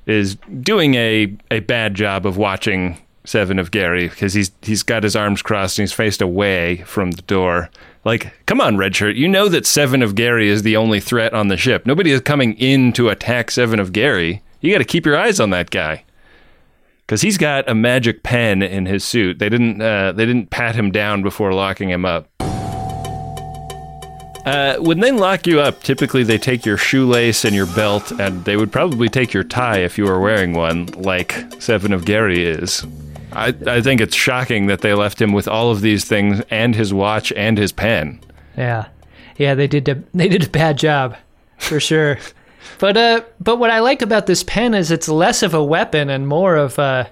[0.05, 5.03] is doing a, a bad job of watching Seven of Gary because he's he's got
[5.03, 7.69] his arms crossed and he's faced away from the door.
[8.05, 11.33] Like, come on, red shirt, you know that Seven of Gary is the only threat
[11.33, 11.85] on the ship.
[11.85, 14.43] Nobody is coming in to attack Seven of Gary.
[14.61, 16.04] You got to keep your eyes on that guy
[17.05, 19.39] because he's got a magic pen in his suit.
[19.39, 22.29] They didn't uh, they didn't pat him down before locking him up.
[24.45, 28.45] Uh, when they lock you up, typically they take your shoelace and your belt, and
[28.45, 32.45] they would probably take your tie if you were wearing one, like Seven of Gary
[32.45, 32.85] is.
[33.31, 36.75] I, I think it's shocking that they left him with all of these things and
[36.75, 38.19] his watch and his pen.
[38.55, 38.85] Yeah,
[39.37, 39.89] yeah, they did.
[39.89, 41.17] A, they did a bad job,
[41.57, 42.17] for sure.
[42.79, 46.09] but uh, but what I like about this pen is it's less of a weapon
[46.09, 47.05] and more of uh,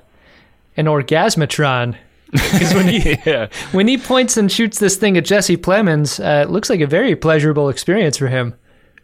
[0.78, 1.96] an orgasmatron.
[2.34, 3.48] Because when he Yeah.
[3.74, 6.88] when he points and shoots this thing at Jesse Plemons, uh, it looks like a
[6.88, 8.56] very pleasurable experience for him.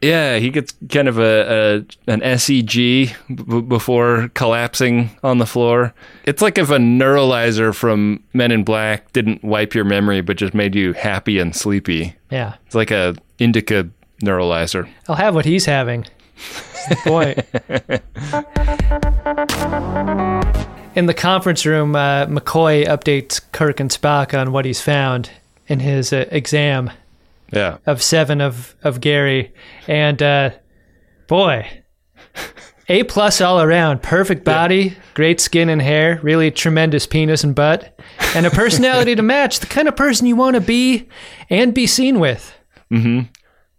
[0.02, 5.94] Yeah, he gets kind of a, a an SEG b- before collapsing on the floor.
[6.24, 10.54] It's like if a neuralizer from Men in Black didn't wipe your memory, but just
[10.56, 12.16] made you happy and sleepy.
[12.32, 12.56] Yeah.
[12.66, 13.90] It's like a indica
[14.24, 14.90] neuralizer.
[15.08, 16.06] I'll have what he's having.
[16.40, 17.40] That's the point.
[20.96, 25.30] In the conference room, uh, McCoy updates Kirk and Spock on what he's found
[25.68, 26.90] in his uh, exam
[27.54, 27.78] Yeah.
[27.86, 29.54] of seven of, of Gary.
[29.88, 30.50] And uh,
[31.28, 31.68] boy,
[32.90, 34.02] A plus all around.
[34.02, 37.98] Perfect body, great skin and hair, really tremendous penis and butt,
[38.36, 41.08] and a personality to match the kind of person you want to be
[41.50, 42.52] and be seen with.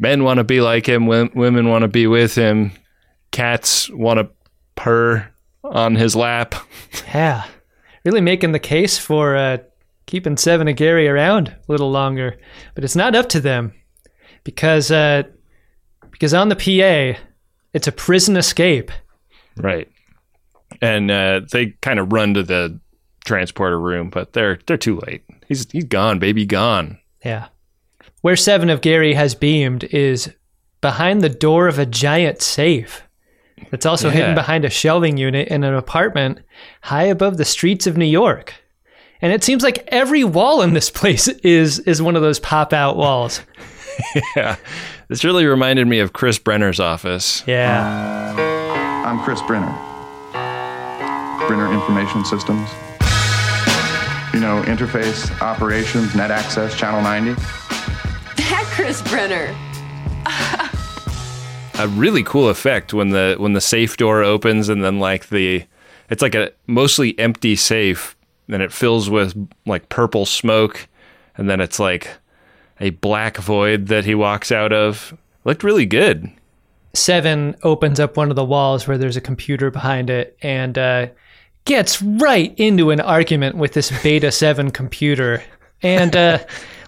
[0.01, 1.07] Men want to be like him.
[1.07, 2.73] wom- Women want to be with him.
[3.31, 4.29] Cats want to
[4.75, 5.31] purr
[5.63, 6.55] on his lap.
[7.15, 7.45] Yeah,
[8.05, 9.59] really making the case for uh,
[10.07, 12.39] keeping Seven and Gary around a little longer,
[12.75, 13.73] but it's not up to them
[14.45, 15.25] because uh,
[16.11, 17.21] because on the PA,
[17.75, 18.91] it's a prison escape.
[19.57, 19.89] Right.
[20.81, 22.79] And uh, they kind of run to the
[23.25, 25.25] transporter room, but they're they're too late.
[25.49, 26.99] He's he's gone, baby, gone.
[27.25, 27.49] Yeah,
[28.21, 30.31] where Seven of Gary has beamed is
[30.81, 33.03] behind the door of a giant safe.
[33.71, 34.15] That's also Yeah.
[34.15, 36.41] hidden behind a shelving unit in an apartment
[36.83, 38.55] high above the streets of New York.
[39.23, 42.73] And it seems like every wall in this place is is one of those pop
[42.73, 43.41] out walls.
[44.35, 44.57] Yeah.
[45.09, 47.45] This really reminded me of Chris Brenner's office.
[47.47, 48.35] Yeah.
[48.39, 49.75] Uh, I'm Chris Brenner.
[51.47, 52.71] Brenner Information Systems.
[54.33, 57.35] You know, interface, operations, net access, channel 90.
[58.71, 59.55] That Chris Brenner.
[61.79, 65.65] A really cool effect when the when the safe door opens and then like the
[66.09, 68.17] it's like a mostly empty safe
[68.49, 69.35] and it fills with
[69.67, 70.89] like purple smoke
[71.37, 72.09] and then it's like
[72.81, 75.17] a black void that he walks out of.
[75.45, 76.31] Looked really good.
[76.93, 81.07] Seven opens up one of the walls where there's a computer behind it and uh,
[81.65, 85.43] gets right into an argument with this Beta 7 computer.
[85.83, 86.41] And uh,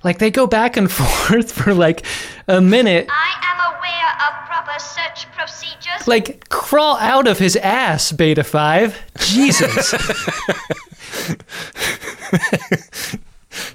[0.05, 2.05] like they go back and forth for like
[2.49, 3.07] a minute.
[3.11, 6.07] I am aware of proper search procedures.
[6.09, 9.03] Like, crawl out of his ass, Beta 5.
[9.19, 9.93] Jesus.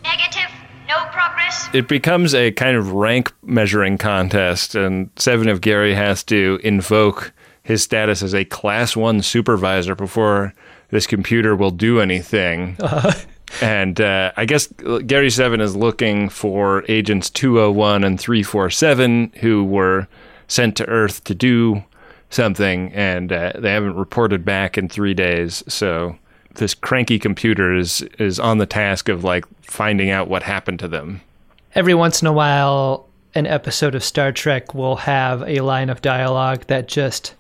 [0.04, 0.50] Negative.
[0.88, 1.68] No progress.
[1.74, 7.34] it becomes a kind of rank measuring contest, and Seven of Gary has to invoke
[7.64, 10.54] his status as a class one supervisor before
[10.90, 12.78] this computer will do anything.
[12.80, 13.12] Uh-huh.
[13.62, 14.68] And uh, I guess
[15.06, 20.08] Gary Seven is looking for agents 201 and 347 who were
[20.48, 21.84] sent to Earth to do
[22.30, 25.64] something, and uh, they haven't reported back in three days.
[25.68, 26.18] So
[26.56, 30.88] this cranky computer is is on the task of like finding out what happened to
[30.88, 31.22] them.
[31.76, 36.02] Every once in a while, an episode of Star Trek will have a line of
[36.02, 37.36] dialogue that just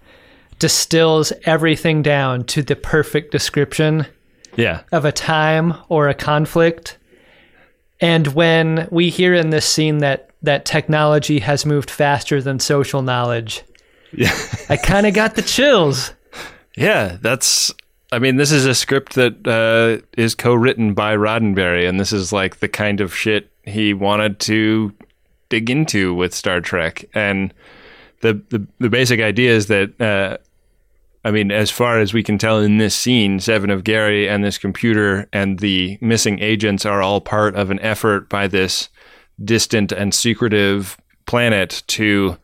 [0.59, 4.05] distills everything down to the perfect description
[4.57, 4.81] Yeah.
[4.91, 6.97] of a time or a conflict.
[8.01, 13.01] And when we hear in this scene that that technology has moved faster than social
[13.01, 13.63] knowledge,
[14.11, 14.35] Yeah.
[14.69, 16.13] I kind of got the chills.
[16.75, 17.73] Yeah, that's.
[18.11, 22.31] I mean, this is a script that uh, is co-written by Roddenberry, and this is
[22.31, 24.93] like the kind of shit he wanted to
[25.49, 27.03] dig into with Star Trek.
[27.13, 27.53] And
[28.21, 30.37] the the, the basic idea is that, uh,
[31.27, 34.45] I mean, as far as we can tell in this scene, Seven of Gary and
[34.45, 38.87] this computer and the missing agents are all part of an effort by this
[39.43, 42.37] distant and secretive planet to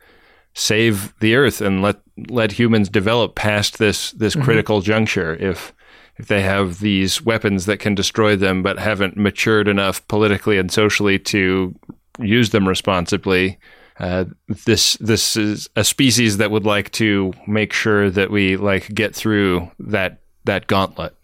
[0.54, 4.44] save the earth and let let humans develop past this this Mhm.
[4.44, 5.72] critical juncture if
[6.18, 10.70] if they have these weapons that can destroy them but haven't matured enough politically and
[10.74, 11.74] socially to
[12.20, 13.58] use them responsibly
[14.00, 14.26] uh,
[14.66, 19.16] this this is a species that would like to make sure that we like get
[19.16, 21.16] through that that gauntlet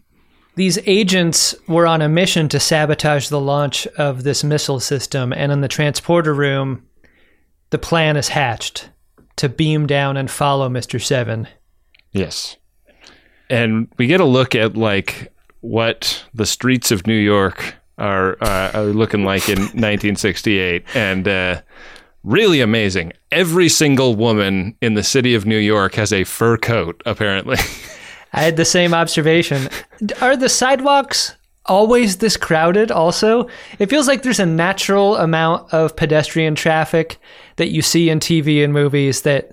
[0.54, 5.52] These agents were on a mission to sabotage the launch of this missile system, and
[5.52, 6.86] in the transporter room,
[7.70, 8.90] the plan is hatched
[9.36, 11.02] to beam down and follow Mr.
[11.02, 11.48] Seven.
[12.12, 12.56] Yes.
[13.48, 18.70] And we get a look at like what the streets of New York are uh,
[18.74, 21.60] are looking like in 1968 and uh,
[22.22, 23.12] really amazing.
[23.30, 27.56] Every single woman in the city of New York has a fur coat apparently.
[28.32, 29.68] I had the same observation.
[30.20, 31.34] Are the sidewalks
[31.66, 33.48] always this crowded also?
[33.78, 37.18] It feels like there's a natural amount of pedestrian traffic
[37.56, 39.50] that you see in TV and movies that,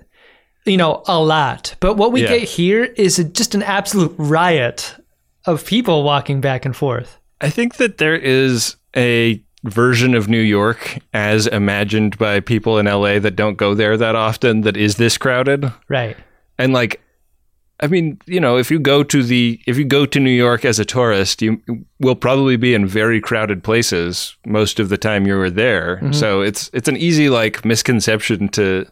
[0.64, 1.74] you know, a lot.
[1.80, 2.28] But what we Yeah.
[2.38, 4.94] get here is just an absolute riot
[5.44, 7.18] of people walking back and forth.
[7.40, 12.86] I think that there is a version of New York as imagined by people in
[12.86, 15.72] LA that don't go there that often that is this crowded.
[15.88, 16.16] Right.
[16.58, 17.00] And like
[17.80, 20.64] I mean, you know, if you go to the if you go to New York
[20.64, 21.60] as a tourist, you
[22.00, 26.00] will probably be in very crowded places most of the time you were there.
[26.02, 26.14] Mhm.
[26.14, 28.84] So it's it's an easy like misconception to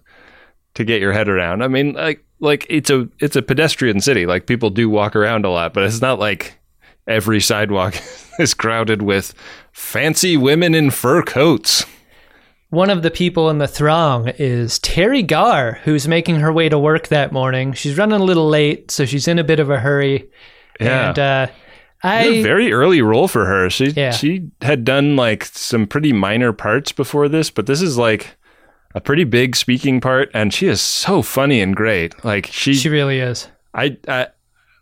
[0.74, 1.62] to get your head around.
[1.62, 4.24] I mean, like like it's a it's a pedestrian city.
[4.24, 6.58] Like people do walk around a lot, but it's not like
[7.07, 7.94] every sidewalk
[8.38, 9.34] is crowded with
[9.72, 11.84] fancy women in fur coats.
[12.70, 16.78] One of the people in the throng is Teri Garr, who's making her way to
[16.78, 17.72] work that morning.
[17.72, 20.28] She's running a little late, so she's in a bit of a hurry.
[20.80, 21.09] Yeah.
[21.11, 21.46] And uh,
[22.02, 23.70] I a very early role for her.
[23.70, 24.11] She Yeah.
[24.11, 28.36] she had done like some pretty minor parts before this, but this is like
[28.94, 32.24] a pretty big speaking part, and she is so funny and great.
[32.24, 33.48] Like she she really is.
[33.74, 34.28] I, I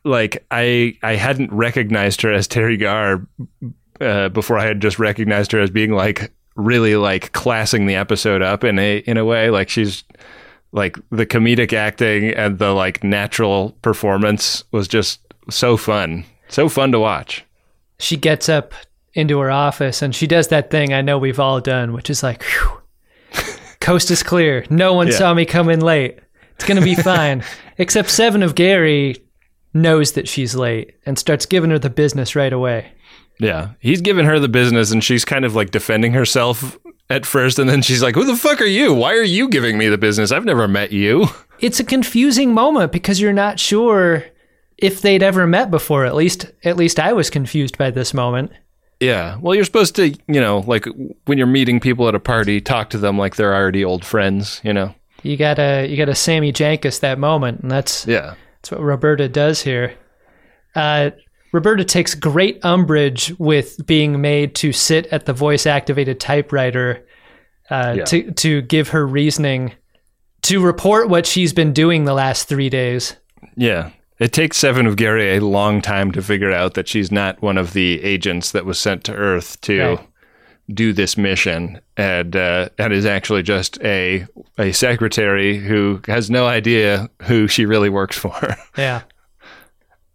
[0.05, 3.27] like I I hadn't recognized her as Teri Garr
[4.01, 8.43] uh, before I had just recognized her as being like really like classing the episode
[8.43, 10.05] up in a in a way like she's
[10.73, 16.93] like the comedic acting and the like natural performance was just so fun so fun
[16.93, 17.45] to watch
[17.99, 18.73] She gets up
[19.15, 22.23] into her office and she does that thing I know we've all done, which is
[22.25, 22.83] like, whew,
[23.81, 24.65] coast is clear.
[24.71, 25.13] No one Yeah.
[25.15, 26.19] saw me come in late.
[26.57, 27.45] It's going to be fine.
[27.79, 29.17] Except Seven of Gary
[29.75, 32.93] knows that she's late and starts giving her the business right away.
[33.41, 36.79] yeah he's giving her the business and she's kind of like defending herself
[37.11, 39.77] at first and then she's like who the fuck are you why are you giving
[39.77, 41.27] me the business I've never met you
[41.61, 44.25] It's a confusing moment because you're not sure
[44.77, 46.05] if they'd ever met before.
[46.05, 48.51] At least, at least I was confused by this moment.
[48.99, 49.39] Yeah.
[49.41, 50.85] Well, you're supposed to, you know, like
[51.27, 54.61] when you're meeting people at a party, talk to them like they're already old friends,
[54.65, 54.95] you know?
[55.23, 58.35] You gotta, you gotta Sammy Jankis that moment, and that's Yeah.
[58.65, 59.93] That's what Roberta does here.
[60.75, 61.11] Uh,
[61.53, 67.07] Roberta takes great umbrage with being made to sit at the voice activated typewriter
[67.69, 68.05] uh, Yeah.
[68.07, 69.75] to to give her reasoning
[70.45, 73.17] to report what she's been doing the last three days.
[73.55, 73.91] Yeah.
[74.19, 77.59] It takes Seven of Gary a long time to figure out that she's not one
[77.59, 80.09] of the agents that was sent to Earth to Right.
[80.73, 84.27] Do this mission, and uh, and is actually just a
[84.59, 88.57] a secretary who has no idea who she really works for.
[88.77, 89.03] Yeah,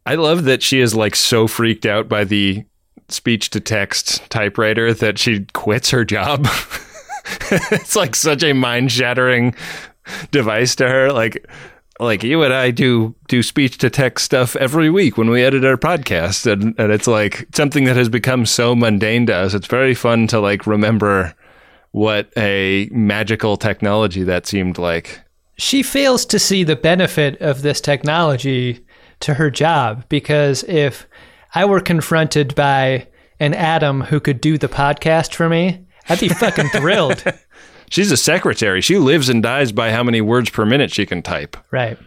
[0.06, 2.66] I love that she is like so freaked out by the
[3.08, 6.48] speech to text typewriter that she quits her job.
[7.52, 9.56] it's like such a mind shattering
[10.32, 11.12] device to her.
[11.12, 11.48] Like,
[12.00, 15.66] like you and I do do speech to text stuff every week when we edit
[15.66, 19.54] our podcast, and and it's like something that has become so mundane to us.
[19.54, 21.34] It's very fun to like remember
[21.92, 25.22] what a magical technology that seemed like.
[25.58, 28.86] she fails to see the benefit of this technology
[29.20, 31.08] to her job because if
[31.56, 33.08] I were confronted by
[33.40, 37.24] an Adam who could do the podcast for me, I'd be fucking thrilled.
[37.90, 38.82] She's a secretary.
[38.82, 41.58] She lives and dies by how many words per minute she can type.
[41.72, 41.98] Right.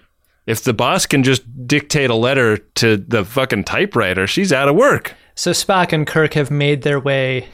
[0.47, 4.74] If the boss can just dictate a letter to the fucking typewriter, she's out of
[4.74, 5.14] work.
[5.35, 7.49] So Spock and Kirk have made their way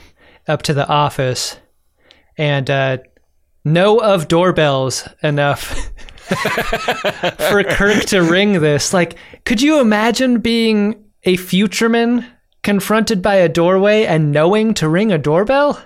[0.47, 1.59] up to the office
[2.37, 2.99] and uh,
[3.65, 5.91] know of doorbells enough
[7.51, 8.93] for Kirk to ring this.
[8.95, 12.27] Like, could you imagine being a futureman
[12.63, 15.83] confronted by a doorway and knowing to ring a doorbell?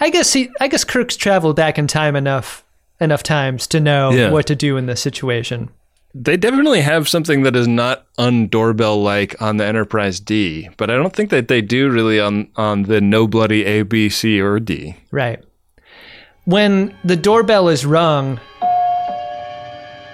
[0.00, 2.64] I guess he, I guess Kirk's traveled back in time enough
[3.00, 4.30] enough times to know Yeah.
[4.30, 5.68] what to do in this situation.
[6.14, 10.94] They definitely have something that is not undoorbell like on the Enterprise D, but I
[10.96, 14.58] don't think that they do really on on the no bloody A, B, C, or
[14.58, 14.96] D.
[15.10, 15.42] Right.
[16.44, 18.40] When the doorbell is rung,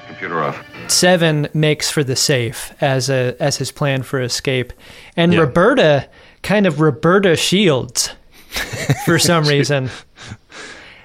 [0.08, 0.64] Computer off.
[0.88, 4.72] Seven makes for the safe as a as his plan for escape,
[5.16, 5.40] and Yeah.
[5.40, 6.08] Roberta
[6.42, 8.10] kind of Roberta Shields
[9.04, 9.90] for some reason.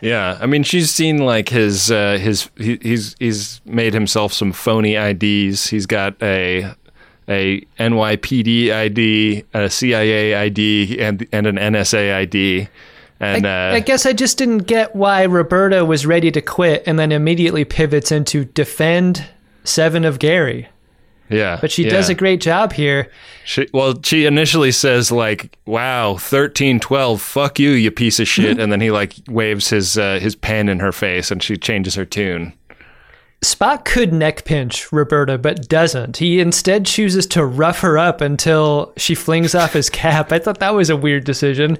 [0.01, 4.51] Yeah, I mean she's seen like his uh, his he, he's he's made himself some
[4.51, 5.67] phony IDs.
[5.67, 6.73] He's got a
[7.27, 12.67] a NYPD ID, a CIA ID, and and an NSA ID.
[13.19, 16.83] And I, uh, I guess I just didn't get why Roberta was ready to quit
[16.85, 19.25] and then immediately pivots into defend
[19.63, 20.69] Seven of Gary.
[21.30, 23.11] Yeah, But she does a great job here.
[23.45, 28.59] She, well, she initially says like, "Wow, thirteen twelve, fuck you, you piece of shit,"
[28.61, 31.95] and then he like waves his uh, his pen in her face, and she changes
[31.95, 32.53] her tune.
[33.43, 36.17] Spock could neck pinch Roberta, but doesn't.
[36.17, 40.32] He instead chooses to rough her up until she flings off his cap.
[40.32, 41.78] I thought that was a weird decision.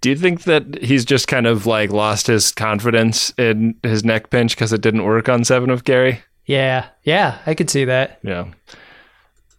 [0.00, 4.30] Do you think that he's just kind of like lost his confidence in his neck
[4.30, 6.22] pinch because it didn't work on Seven of Gary?
[6.44, 8.20] Yeah, yeah, I could see that.
[8.22, 8.46] Yeah.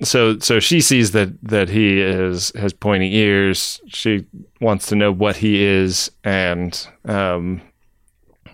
[0.02, 3.82] So so she sees that that he is has pointy ears.
[3.88, 4.26] She
[4.62, 7.62] wants to know what he is, and um,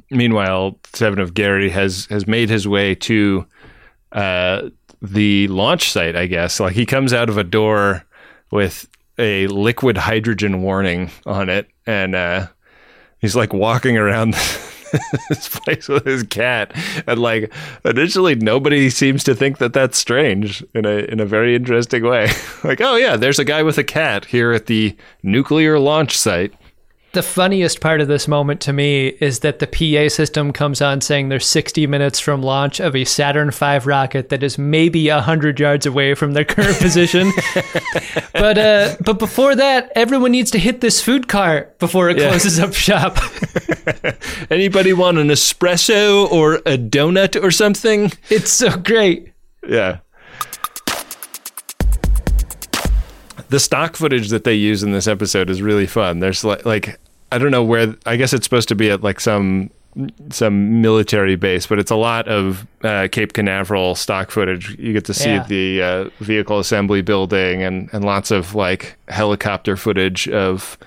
[0.10, 3.46] meanwhile, Seven of Gary has has made his way to
[4.12, 4.70] uh,
[5.02, 6.16] the launch site.
[6.16, 8.04] I guess like he comes out of a door
[8.52, 8.88] with
[9.18, 12.48] a liquid hydrogen warning on it, and uh,
[13.20, 14.36] he's like walking around
[15.30, 16.74] this place with his cat,
[17.08, 21.56] and like initially nobody seems to think that that's strange in a in a very
[21.56, 22.30] interesting way.
[22.64, 26.54] like, oh yeah, there's a guy with a cat here at the nuclear launch site.
[27.16, 31.00] The funniest part of this moment to me is that the PA system comes on
[31.00, 35.58] saying they're 60 minutes from launch of a Saturn V rocket that is maybe 100
[35.58, 37.32] yards away from their current position.
[38.34, 42.28] but uh, but before that, everyone needs to hit this food cart before it Yeah.
[42.32, 43.18] closes up shop.
[44.52, 48.12] Anybody want an espresso or a donut or something?
[48.30, 49.32] it's so great.
[49.66, 50.00] Yeah.
[53.48, 56.20] The stock footage that they use in this episode is really fun.
[56.20, 57.00] There's like, like
[57.32, 57.96] I don't know where.
[58.06, 59.70] I guess it's supposed to be at like some
[60.30, 64.76] some military base, but it's a lot of uh, Cape Canaveral stock footage.
[64.78, 65.44] You get to see Yeah.
[65.48, 70.78] the uh, vehicle assembly building and and lots of like helicopter footage of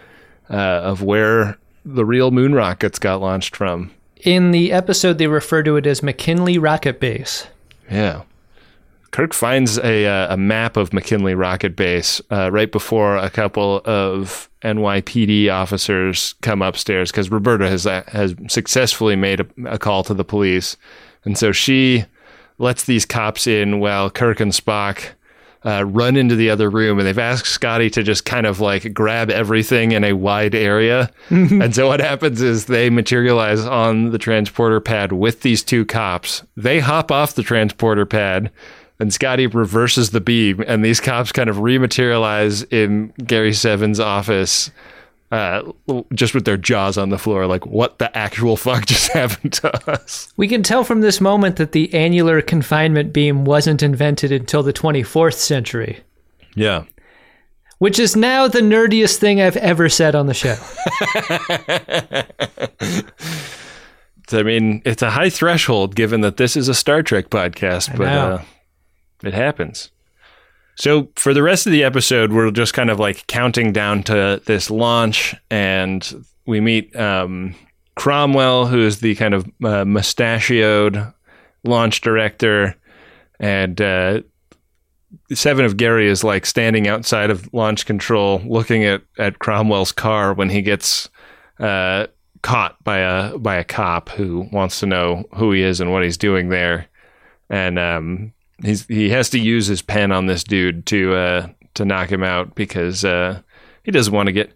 [0.50, 3.90] uh, of where the real moon rockets got launched from.
[4.22, 7.46] In the episode, they refer to it as McKinley Rocket Base.
[7.90, 8.22] Yeah.
[9.10, 13.80] Kirk finds a, uh, a map of McKinley Rocket Base uh, right before a couple
[13.84, 20.02] of NYPD officers come upstairs because Roberta has uh, has successfully made a, a call
[20.04, 20.76] to the police,
[21.24, 22.04] and so she
[22.58, 25.12] lets these cops in while Kirk and Spock
[25.64, 28.92] uh, run into the other room, and they've asked Scotty to just kind of like
[28.94, 31.10] grab everything in a wide area.
[31.30, 36.42] and so what happens is they materialize on the transporter pad with these two cops.
[36.56, 38.50] They hop off the transporter pad.
[39.00, 44.72] And Scotty reverses the beam, and these cops kind of rematerialize in Gary Seven's office,
[45.30, 45.62] uh,
[46.14, 47.46] just with their jaws on the floor.
[47.46, 50.32] Like, what the actual fuck just happened to us?
[50.36, 54.72] We can tell from this moment that the annular confinement beam wasn't invented until the
[54.72, 56.00] 24th century,
[56.56, 56.82] Yeah.
[57.78, 60.56] which is now the nerdiest thing I've ever said on the show.
[64.32, 68.04] I mean, it's a high threshold given that this is a Star Trek podcast, but
[68.06, 68.32] know.
[68.34, 68.42] uh,
[69.22, 69.90] it happens.
[70.76, 74.40] So for the rest of the episode, we're just kind of like counting down to
[74.46, 77.56] this launch, and we meet um,
[77.96, 81.12] Cromwell, who is the kind of uh, mustachioed
[81.64, 82.76] launch director,
[83.40, 84.20] and uh,
[85.32, 90.32] Seven of Gary is like standing outside of launch control, looking at at Cromwell's car
[90.32, 91.08] when he gets
[91.58, 92.06] uh,
[92.42, 96.04] caught by a by a cop who wants to know who he is and what
[96.04, 96.86] he's doing there,
[97.50, 98.32] and um,
[98.62, 102.22] he's he has to use his pen on this dude to uh, to knock him
[102.22, 103.40] out because uh,
[103.82, 104.52] he doesn't want to get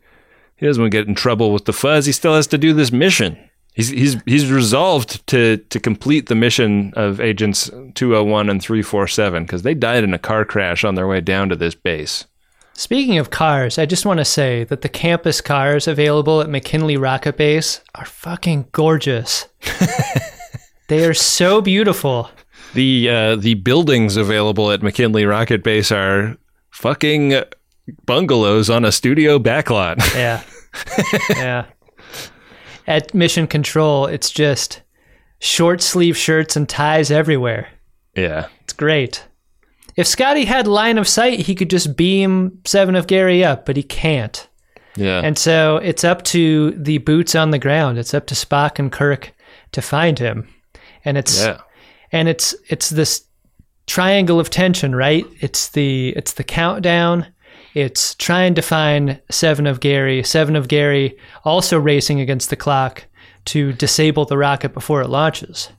[0.57, 2.07] he doesn't want to get in trouble with the fuzz.
[2.07, 3.39] He still has to do this mission.
[3.75, 9.63] He's he's he's resolved to to complete the mission of agents 201 and 347 because
[9.63, 12.27] they died in a car crash on their way down to this base.
[12.75, 16.97] Speaking of cars, I just want to say that the campus cars available at McKinley
[16.97, 19.47] Rocket Base are fucking gorgeous.
[20.89, 22.31] they are so beautiful.
[22.75, 26.37] The uh, the buildings available at McKinley Rocket Base are
[26.71, 27.43] fucking
[28.07, 29.99] bungalows on a studio backlot.
[30.17, 30.43] Yeah.
[31.31, 31.67] yeah.
[32.87, 34.81] At Mission Control, it's just
[35.39, 37.69] short sleeve shirts and ties everywhere.
[38.17, 38.47] yeah.
[38.65, 39.27] It's great.
[39.97, 43.77] If Scotty had line of sight, he could just beam Seven of Gary up, but
[43.77, 44.49] he can't.
[44.97, 45.21] Yeah.
[45.23, 47.99] And so it's up to the boots on the ground.
[47.99, 49.35] It's up to Spock and Kirk
[49.73, 50.49] to find him.
[51.05, 51.61] And it's yeah.
[52.13, 53.25] And it's it's this
[53.87, 55.25] triangle of tension, right?
[55.41, 57.27] It's the it's the countdown.
[57.75, 60.23] It's trying to find Seven of Gary.
[60.23, 63.05] Seven of Gary also racing against the clock
[63.47, 65.71] to disable the rocket before it launches.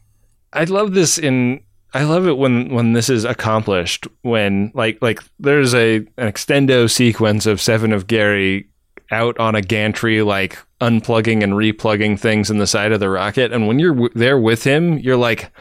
[0.52, 1.62] I love this in
[1.94, 6.90] I love it when when this is accomplished when like like there's a an extendo
[6.90, 8.68] sequence of Seven of Gary
[9.12, 13.52] out on a gantry like unplugging and replugging things in the side of the rocket
[13.54, 15.52] and when you're w- there with him you're like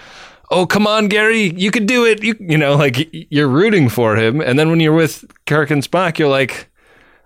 [0.53, 4.16] oh come on Gary you can do it you you know like you're rooting for
[4.16, 6.68] him and then when you're with Kirk and Spock you're like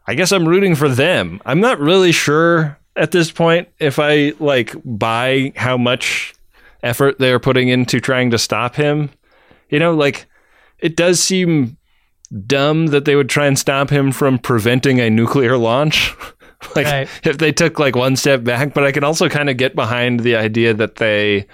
[0.07, 4.33] I guess I'm rooting for them I'm not really sure at this point if I
[4.39, 6.33] like buy how much
[6.83, 9.11] effort they're putting into trying to stop him.
[9.69, 10.27] You know, like
[10.79, 11.77] it does seem
[12.47, 16.15] dumb that they would try and stop him from preventing a nuclear launch.
[16.77, 17.09] like Right.
[17.25, 20.21] if they took like one step back, but I can also kind of get behind
[20.21, 21.47] the idea that they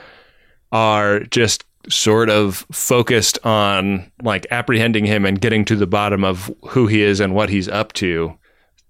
[0.73, 6.51] are just sort of focused on like apprehending him and getting to the bottom of
[6.69, 8.37] who he is and what he's up to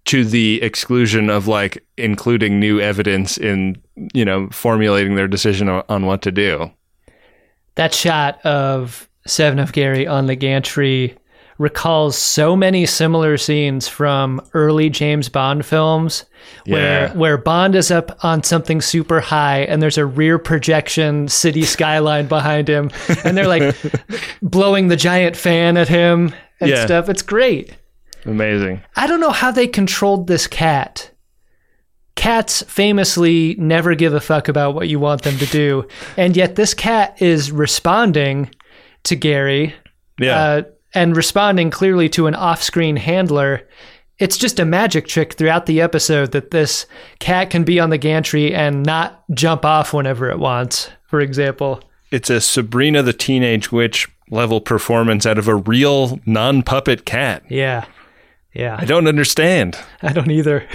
[0.04, 3.80] to the exclusion of like including new evidence in
[4.14, 6.70] you know formulating their decision on, what to do.
[7.76, 11.16] That shot of Seven of Gary on the gantry
[11.62, 16.24] recalls so many similar scenes from early James Bond films
[16.66, 17.12] where Yeah.
[17.14, 22.26] where Bond is up on something super high and there's a rear projection city skyline
[22.26, 22.90] behind him
[23.24, 23.76] and they're like
[24.42, 26.84] blowing the giant fan at him and Yeah.
[26.84, 27.08] stuff.
[27.08, 27.76] It's great.
[28.26, 31.10] amazing I don't know how they controlled this cat.
[32.14, 36.56] Cats famously never give a fuck about what you want them to do, and yet
[36.56, 38.50] this cat is responding
[39.04, 39.74] to Gary,
[40.20, 40.62] yeah uh,
[40.94, 43.68] and responding clearly to an off-screen handler.
[44.18, 46.86] It's just a magic trick throughout the episode that this
[47.18, 50.90] cat can be on the gantry and not jump off whenever it wants.
[51.06, 56.62] For example, it's a Sabrina the Teenage Witch level performance out of a real non
[56.62, 57.42] puppet cat.
[57.48, 57.86] yeah,
[58.54, 59.78] yeah, I don't understand.
[60.02, 60.66] I don't either.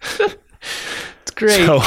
[0.20, 1.66] it's great.
[1.66, 1.82] So,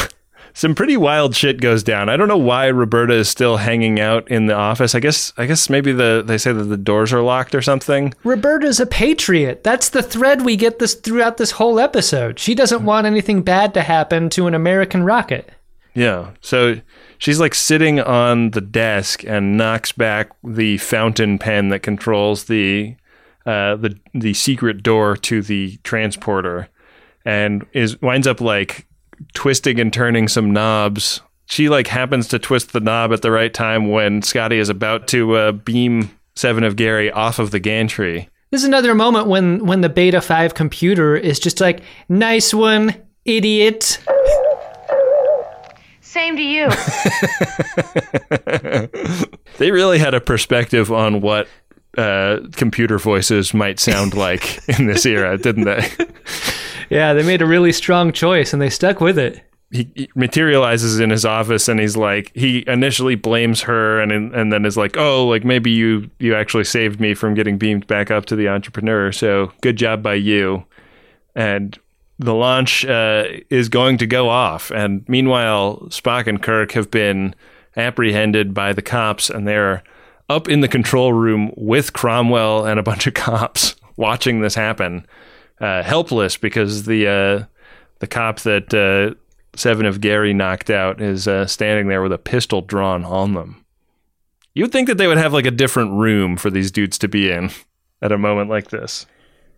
[0.58, 2.10] some pretty wild shit goes down.
[2.10, 4.96] I don't know why Roberta is still hanging out in the office.
[4.96, 8.12] I guess I guess maybe the they say that the doors are locked or something.
[8.24, 9.64] Roberta's a patriot.
[9.64, 12.40] That's the thread we get this throughout this whole episode.
[12.40, 15.52] She doesn't want anything bad to happen to an American rocket.
[15.94, 16.32] Yeah.
[16.42, 16.82] So
[17.20, 22.96] she's like sitting on the desk and knocks back the fountain pen that controls the
[23.46, 26.70] uh, the the secret door to the transporter,
[27.24, 28.87] and is winds up like
[29.34, 31.22] twisting and turning some knobs.
[31.46, 35.08] She like happens to twist the knob at the right time when Scotty is about
[35.10, 38.30] to uh, beam Seven of Gary off of the gantry.
[38.52, 42.96] This is another moment when when the Beta 5 computer is just like, "Nice one,
[43.26, 44.00] idiot."
[46.02, 46.70] Same to you.
[49.58, 51.48] They really had a perspective on what
[51.98, 55.90] uh, computer voices might sound like in this era, didn't they?
[56.90, 59.44] Yeah, they made a really strong choice and they stuck with it.
[59.72, 64.66] he, materializes in his office and he's like he initially blames her and and then
[64.66, 68.26] is like oh like maybe you you actually saved me from getting beamed back up
[68.26, 69.12] to the entrepreneur.
[69.12, 70.64] So good job by you.
[71.36, 71.78] And
[72.20, 74.72] the launch uh, is going to go off.
[74.72, 77.36] And meanwhile Spock and Kirk have been
[77.76, 79.84] apprehended by the cops and they're
[80.30, 85.06] up in the control room with Cromwell and a bunch of cops watching this happen
[85.60, 87.46] uh, helpless because the uh,
[88.00, 89.16] the cop that uh,
[89.56, 93.66] Seven of Gary knocked out is uh, standing there with a pistol drawn on them.
[94.54, 97.32] You'd think that they would have like a different room for these dudes to be
[97.32, 97.52] in
[98.02, 99.06] at a moment like this.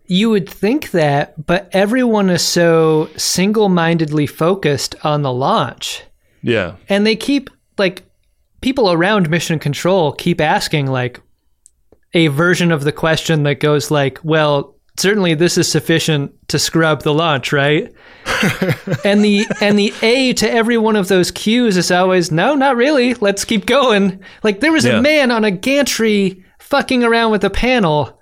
[0.06, 6.02] You would think that, but everyone is so single-mindedly focused on the launch.
[6.42, 6.76] Yeah.
[6.88, 7.48] And they keep
[7.78, 8.02] like
[8.60, 11.20] people around mission control keep asking like
[12.12, 17.02] a version of the question that goes like, well, certainly this is sufficient to scrub
[17.02, 17.92] the launch, right?
[19.04, 22.76] and the and the A to every one of those cues is always no, not
[22.76, 23.14] really.
[23.14, 24.22] Let's keep going.
[24.42, 24.98] Like there was Yeah.
[24.98, 28.16] a man on a gantry fucking around with a panel.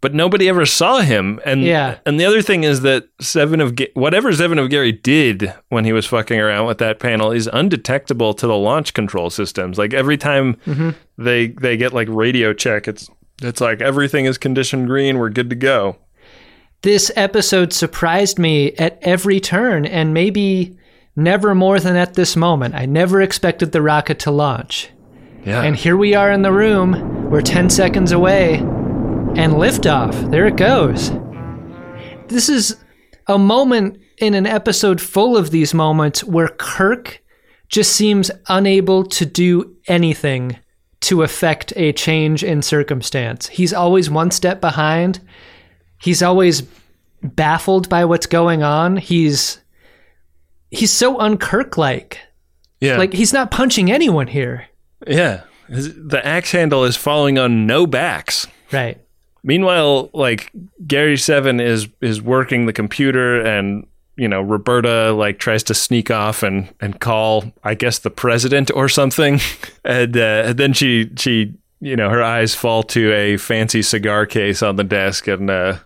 [0.00, 1.96] But nobody ever saw him, and Yeah.
[2.04, 5.86] And the other thing is that Seven of Ga- whatever Seven of Gary did when
[5.86, 9.78] he was fucking around with that panel is undetectable to the launch control systems.
[9.78, 10.94] Like every time Mhm.
[11.16, 13.08] they they get like radio check, it's
[13.42, 15.18] it's like everything is conditioned green.
[15.18, 15.96] We're good to go.
[16.84, 20.76] This episode surprised me at every turn and maybe
[21.16, 22.74] never more than at this moment.
[22.74, 24.90] I never expected the rocket to launch.
[25.46, 25.62] Yeah.
[25.62, 27.30] And here we are in the room.
[27.30, 28.56] We're 10 seconds away.
[28.56, 30.30] And liftoff.
[30.30, 31.10] There it goes.
[32.28, 32.76] This is
[33.28, 37.24] a moment in an episode full of these moments where Kirk
[37.70, 40.58] just seems unable to do anything
[41.00, 43.48] to affect a change in circumstance.
[43.48, 45.20] He's always one step behind.
[45.98, 46.62] He's always
[47.22, 48.96] baffled by what's going on.
[48.96, 49.60] He's
[50.70, 52.18] he's so unkirk like.
[52.80, 52.98] Yeah.
[52.98, 54.66] Like he's not punching anyone here.
[55.06, 55.44] Yeah.
[55.68, 58.46] The axe handle is falling on no backs.
[58.70, 59.00] Right.
[59.42, 60.52] Meanwhile, like
[60.86, 63.86] Gary Seven is is working the computer and
[64.16, 68.70] you know, Roberta like tries to sneak off and and call I guess the president
[68.74, 69.40] or something.
[69.84, 74.24] and, uh, and then she she you know, her eyes fall to a fancy cigar
[74.24, 75.76] case on the desk and uh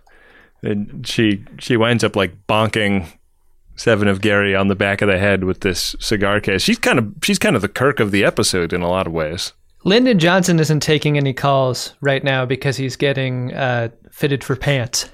[0.63, 3.05] and she she winds up like bonking
[3.75, 6.61] Seven of Gary on the back of the head with this cigar case.
[6.61, 9.13] She's kind of she's kind of the Kirk of the episode in a lot of
[9.13, 9.53] ways.
[9.83, 15.09] Lyndon Johnson isn't taking any calls right now because he's getting uh, fitted for pants.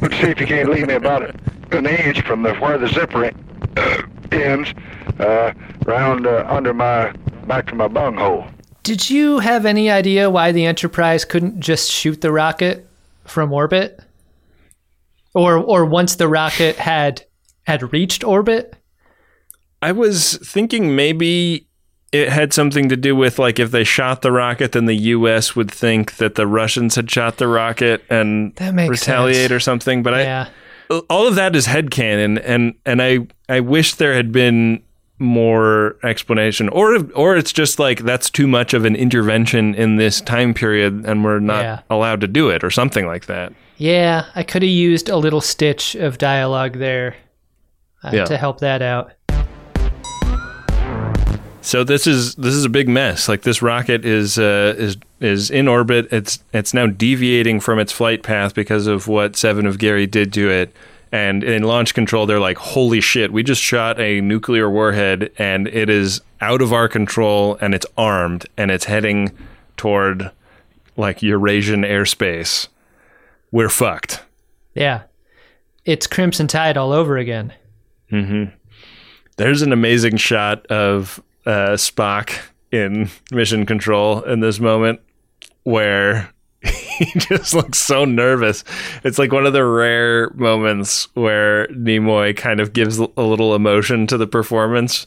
[0.00, 1.34] Let's see if you can't leave me about
[1.72, 3.30] an inch from the where the zipper
[3.76, 4.72] uh, ends,
[5.18, 5.52] uh,
[5.84, 7.12] round uh, under my
[7.46, 8.46] back to my bunghole.
[8.88, 12.88] Did you have any idea why the Enterprise couldn't just shoot the rocket
[13.26, 14.00] from orbit?
[15.34, 17.22] Or or once the rocket had
[17.66, 18.74] had reached orbit?
[19.82, 21.66] I was thinking maybe
[22.12, 25.54] it had something to do with like if they shot the rocket, then the U.S.
[25.54, 29.50] would think that the Russians had shot the rocket and retaliate sense.
[29.52, 30.02] or something.
[30.02, 30.48] But Yeah.
[30.90, 34.82] I, all of that is headcanon, and and I I wish there had been
[35.18, 40.20] more explanation, or or it's just like that's too much of an intervention in this
[40.20, 41.80] time period, and we're not Yeah.
[41.90, 43.52] allowed to do it, or something like that.
[43.76, 47.16] Yeah, I could have used a little stitch of dialogue there
[48.02, 48.24] uh, Yeah.
[48.24, 49.12] to help that out.
[51.60, 53.28] So this is this is a big mess.
[53.28, 56.08] Like this rocket is uh, is is in orbit.
[56.10, 60.32] It's it's now deviating from its flight path because of what Seven of Gary did
[60.34, 60.72] to it.
[61.10, 63.32] And in launch control, they're like, "Holy shit!
[63.32, 67.86] We just shot a nuclear warhead, and it is out of our control, and it's
[67.96, 69.32] armed, and it's heading
[69.76, 70.30] toward
[70.96, 72.68] like Eurasian airspace.
[73.50, 74.22] We're fucked."
[74.74, 75.02] Yeah.
[75.84, 77.54] It's Crimson Tide all over again.
[78.10, 78.44] hmm
[79.36, 82.38] There's an amazing shot of uh, Spock
[82.70, 85.00] in Mission Control in this moment
[85.62, 86.28] where
[86.98, 88.64] he just looks so nervous.
[89.04, 94.06] It's like one of the rare moments where Nimoy kind of gives a little emotion
[94.08, 95.06] to the performance.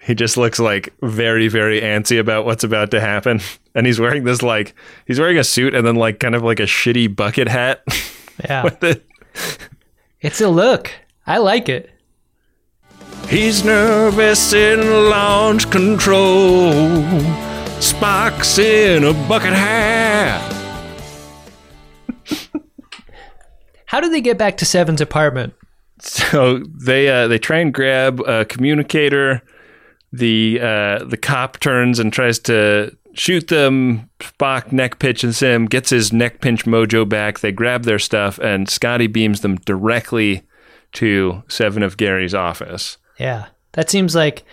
[0.00, 3.40] He just looks like very, very antsy about what's about to happen.
[3.74, 4.74] And he's wearing this like,
[5.06, 7.82] he's wearing a suit and then like kind of like a shitty bucket hat.
[8.44, 8.64] Yeah.
[8.64, 9.06] with it.
[10.20, 10.90] It's a look.
[11.26, 11.90] I like it.
[13.28, 16.72] He's nervous in launch control.
[17.80, 20.61] Spock's in a bucket hat.
[23.86, 25.54] How did they get back to Seven's apartment?
[26.00, 29.42] So they uh, they try and grab a communicator.
[30.12, 34.10] The uh, the cop turns and tries to shoot them.
[34.20, 37.40] Spock neck pinches him, gets his neck pinch mojo back.
[37.40, 40.42] They grab their stuff, and Scotty beams them directly
[40.92, 42.98] to Seven of Gary's office.
[43.18, 43.46] Yeah.
[43.72, 44.44] That seems like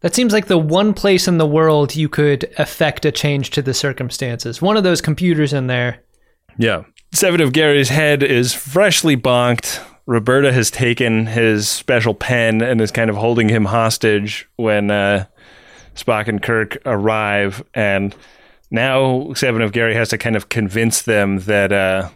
[0.00, 3.62] that seems like the one place in the world you could affect a change to
[3.62, 4.62] the circumstances.
[4.62, 6.02] One of those computers in there.
[6.58, 6.84] Yeah.
[7.16, 9.82] Seven of Gary's head is freshly bonked.
[10.04, 15.24] Roberta has taken his special pen and is kind of holding him hostage when uh,
[15.94, 17.64] Spock and Kirk arrive.
[17.72, 18.14] And
[18.70, 22.10] now Seven of Gary has to kind of convince them that uh,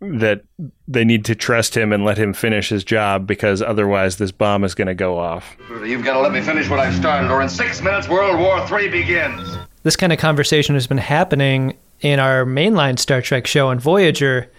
[0.00, 0.44] that
[0.86, 4.64] they need to trust him and let him finish his job because otherwise this bomb
[4.64, 5.58] is going to go off.
[5.84, 8.66] You've got to let me finish what I've started, or in six minutes World War
[8.66, 9.58] III begins.
[9.82, 14.50] This kind of conversation has been happening in our mainline Star Trek show on Voyager.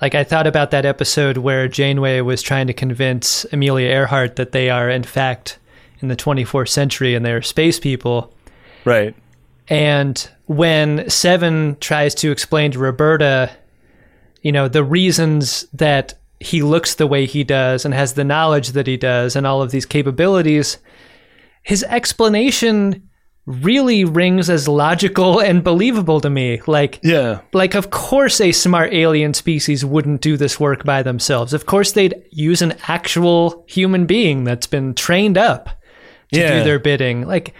[0.00, 4.52] Like I thought about that episode where Janeway was trying to convince Amelia Earhart that
[4.52, 5.58] they are in fact
[6.00, 8.34] in the 24th century and they're space people.
[8.84, 9.14] Right.
[9.68, 13.50] And when Seven tries to explain to Roberta,
[14.42, 18.70] you know, the reasons that he looks the way he does and has the knowledge
[18.70, 20.78] that he does and all of these capabilities,
[21.62, 23.08] his explanation
[23.46, 26.60] really rings as logical and believable to me.
[26.66, 27.40] Like, yeah.
[27.52, 31.52] Like, of course, a smart alien species wouldn't do this work by themselves.
[31.52, 35.66] Of course, they'd use an actual human being that's been trained up
[36.32, 36.58] to Yeah.
[36.58, 37.26] do their bidding.
[37.26, 37.52] Like,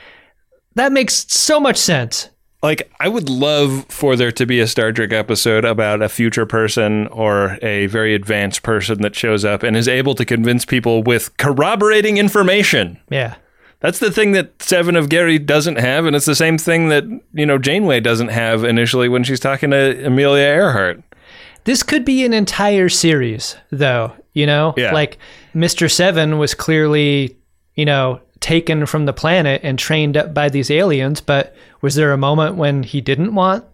[0.76, 2.28] that makes so much sense.
[2.64, 6.46] like I would love for there to be a Star Trek episode about a future
[6.46, 11.02] person or a very advanced person that shows up and is able to convince people
[11.02, 13.00] with corroborating information.
[13.10, 13.34] Yeah.
[13.82, 17.04] That's the thing that Seven of Gary doesn't have, and it's the same thing that,
[17.34, 21.02] you know, Janeway doesn't have initially when she's talking to Amelia Earhart.
[21.64, 24.12] This could be an entire series, though.
[24.34, 24.92] You know, Yeah.
[24.92, 25.18] like
[25.54, 25.90] Mr.
[25.90, 27.36] Seven was clearly,
[27.74, 31.20] you know, taken from the planet and trained up by these aliens.
[31.20, 33.64] But was there a moment when he didn't want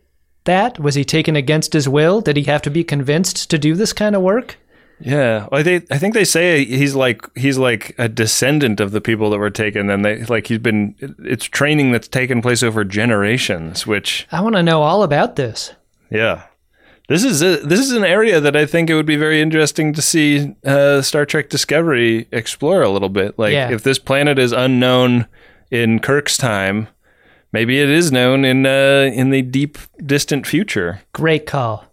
[0.44, 0.78] that?
[0.80, 2.20] Was he taken against his will?
[2.20, 4.56] Did he have to be convinced to do this kind of work?
[5.00, 9.00] Yeah, well, they, I think they say he's like he's like a descendant of the
[9.00, 10.94] people that were taken, and they like he's been
[11.24, 15.72] it's training that's taken place over generations, which I want to know all about this.
[16.10, 16.44] Yeah.
[17.08, 19.94] This is a, this is an area that I think it would be very interesting
[19.94, 23.38] to see uh, Star Trek Discovery explore a little bit.
[23.38, 23.70] Like Yeah.
[23.70, 25.26] if this planet is unknown
[25.70, 26.88] in Kirk's time,
[27.50, 31.00] maybe it is known in uh, in the deep distant future.
[31.12, 31.84] Great call.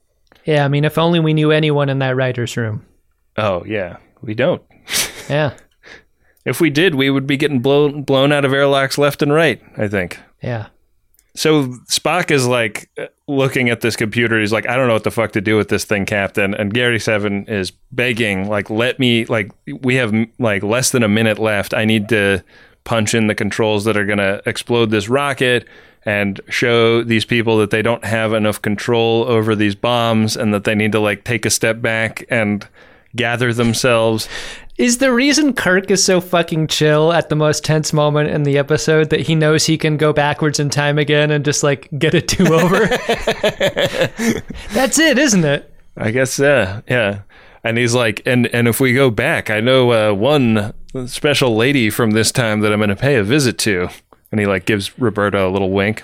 [0.43, 2.85] Yeah, I mean, if only we knew anyone in that writer's room.
[3.37, 4.61] Oh yeah, we don't.
[5.29, 5.53] Yeah,
[6.45, 9.61] If we did, we would be getting blown blown out of airlocks left and right.
[9.77, 10.19] I think.
[10.41, 10.67] yeah.
[11.37, 12.89] So Spock is like
[13.27, 14.39] looking at this computer.
[14.39, 16.53] He's like, I don't know what the fuck to do with this thing, Captain.
[16.53, 21.09] And Gary Seven is begging, like, let me, like, we have like less than a
[21.09, 21.73] minute left.
[21.73, 22.41] I need to
[22.85, 25.67] punch in the controls that are going to explode this rocket
[26.03, 30.63] and show these people that they don't have enough control over these bombs and that
[30.63, 32.65] they need to like take a step back and
[33.15, 34.27] gather themselves.
[34.77, 38.57] Is the reason Kirk is so fucking chill at the most tense moment in the
[38.57, 42.13] episode that he knows he can go backwards in time again and just like get
[42.13, 42.85] a do over?
[44.73, 45.73] That's it, isn't it?
[45.95, 47.21] I guess yeah, yeah.
[47.63, 50.73] And he's like, and and if we go back, I know uh, one
[51.07, 53.89] special lady from this time that I'm going to pay a visit to.
[54.31, 56.03] And he like gives Roberta a little wink.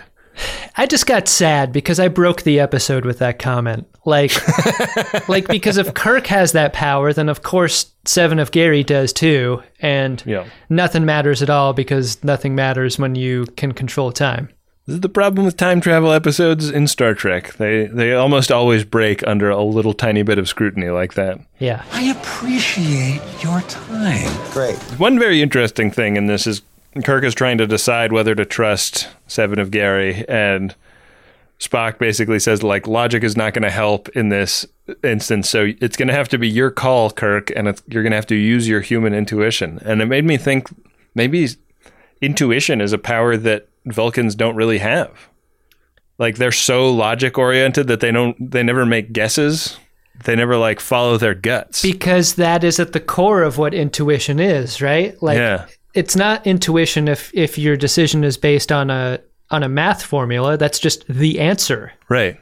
[0.77, 3.88] I just got sad because I broke the episode with that comment.
[4.05, 4.32] Like,
[5.29, 9.61] like because if Kirk has that power, then of course Seven of Gary does too,
[9.79, 10.45] and Yeah.
[10.69, 14.49] nothing matters at all because nothing matters when you can control time.
[14.88, 17.53] This is the problem with time travel episodes in Star Trek.
[17.57, 21.39] They they almost always break under a little tiny bit of scrutiny like that.
[21.59, 21.84] Yeah.
[21.91, 24.51] I appreciate your time.
[24.51, 24.77] Great.
[24.97, 26.63] One very interesting thing in this is
[27.05, 30.75] Kirk is trying to decide whether to trust Seven of Gary, and
[31.59, 34.65] Spock basically says like logic is not going to help in this
[35.03, 38.11] instance, so it's going to have to be your call, Kirk, and it's, you're going
[38.11, 39.79] to have to use your human intuition.
[39.85, 40.67] And it made me think
[41.15, 41.47] maybe
[42.19, 45.29] intuition is a power that Vulcans don't really have.
[46.17, 49.77] Like they're so logic oriented that they don't they never make guesses.
[50.23, 51.81] They never like follow their guts.
[51.81, 55.19] Because that is at the core of what intuition is, right?
[55.23, 55.65] Like Yeah.
[55.93, 59.19] It's not intuition if if your decision is based on a
[59.49, 60.57] on a math formula.
[60.57, 61.91] That's just the answer.
[62.09, 62.39] Right.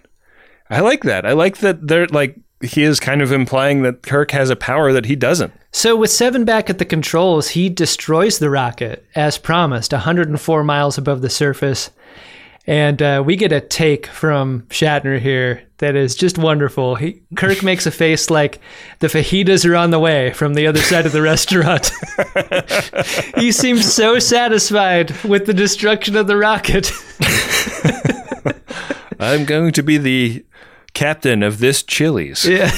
[0.70, 1.26] I like that.
[1.26, 4.92] I like that they're like he is kind of implying that Kirk has a power
[4.92, 5.54] that he doesn't.
[5.72, 10.98] So with Seven back at the controls, he destroys the rocket as promised, 104 miles
[10.98, 11.90] above the surface.
[12.70, 16.94] And uh, we get a take from Shatner here that is just wonderful.
[16.94, 18.60] He, Kirk makes a face like
[19.00, 21.90] the fajitas are on the way from the other side of the restaurant.
[23.38, 26.92] he seems so satisfied with the destruction of the rocket.
[29.20, 30.46] I'm going to be the
[30.94, 32.46] captain of this Chili's.
[32.46, 32.70] Yeah.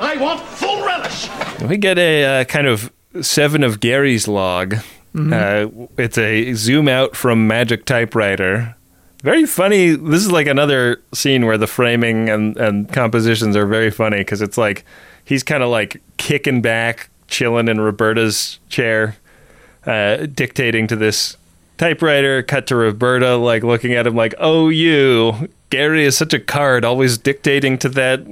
[0.00, 1.28] I want full relish.
[1.60, 4.74] We get a uh, kind of seven of Gary's log.
[5.14, 8.74] Uh, it's a zoom out from Magic Typewriter.
[9.22, 9.90] Very funny.
[9.90, 14.42] This is like another scene where the framing and, and compositions are very funny because
[14.42, 14.84] it's like
[15.24, 19.16] he's kind of like kicking back, chilling in Roberta's chair,
[19.86, 21.36] uh, dictating to this
[21.82, 22.42] typewriter.
[22.42, 26.84] Cut to Roberta, like looking at him like, "Oh, you." Gary is such a card,
[26.84, 28.24] always dictating to that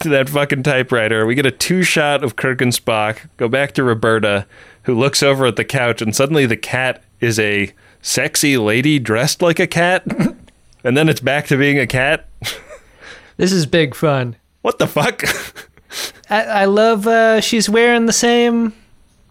[0.00, 1.24] to that fucking typewriter.
[1.26, 3.28] We get a two shot of Kirk and Spock.
[3.36, 4.46] Go back to Roberta,
[4.82, 9.40] who looks over at the couch, and suddenly the cat is a sexy lady dressed
[9.42, 10.04] like a cat.
[10.84, 12.28] and then it's back to being a cat.
[13.36, 14.36] This is big fun.
[14.62, 15.22] What the fuck?
[16.30, 18.74] I, I love uh, she's wearing the same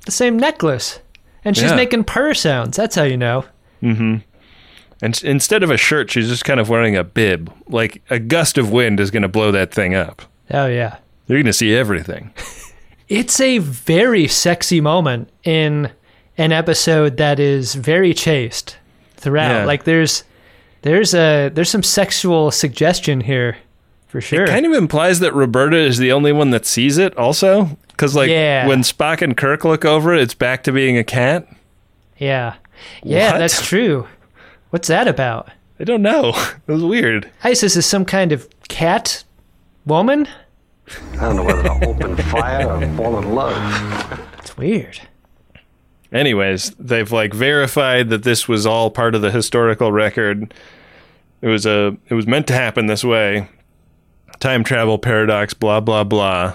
[0.06, 1.00] the same necklace,
[1.44, 1.76] and she's Yeah.
[1.76, 2.78] making purr sounds.
[2.78, 3.44] That's how you know.
[3.82, 4.18] Mm-hmm.
[5.02, 7.52] And instead of a shirt, she's just kind of wearing a bib.
[7.68, 10.24] Like a gust of wind is going to blow that thing up.
[10.52, 10.98] Oh yeah.
[11.28, 12.34] You're going to see everything.
[13.10, 15.90] It's a very sexy moment in
[16.38, 18.76] an episode that is very chaste
[19.16, 19.50] throughout.
[19.60, 19.66] Yeah.
[19.66, 20.26] Like there's
[20.82, 23.56] there's a there's some sexual suggestion here
[24.08, 24.44] for sure.
[24.44, 27.78] It kind of implies that Roberta is the only one that sees it, also.
[27.88, 28.68] Because, like, Yeah.
[28.68, 31.48] when Spock and Kirk look over it, it's back to being a cat.
[32.18, 32.56] yeah.
[33.04, 33.38] Yeah, What?
[33.40, 34.08] that's true.
[34.70, 35.50] What's that about?
[35.80, 36.34] I don't know.
[36.68, 37.30] It was weird.
[37.44, 39.24] Isis is some kind of cat
[39.86, 40.28] woman?
[41.14, 44.20] I don't know whether to open fire or fall in love.
[44.40, 45.02] It's weird.
[46.12, 50.54] Anyways, they've like verified that this was all part of the historical record.
[51.42, 53.50] It was a it was meant to happen this way.
[54.40, 56.54] Time travel paradox, blah blah blah.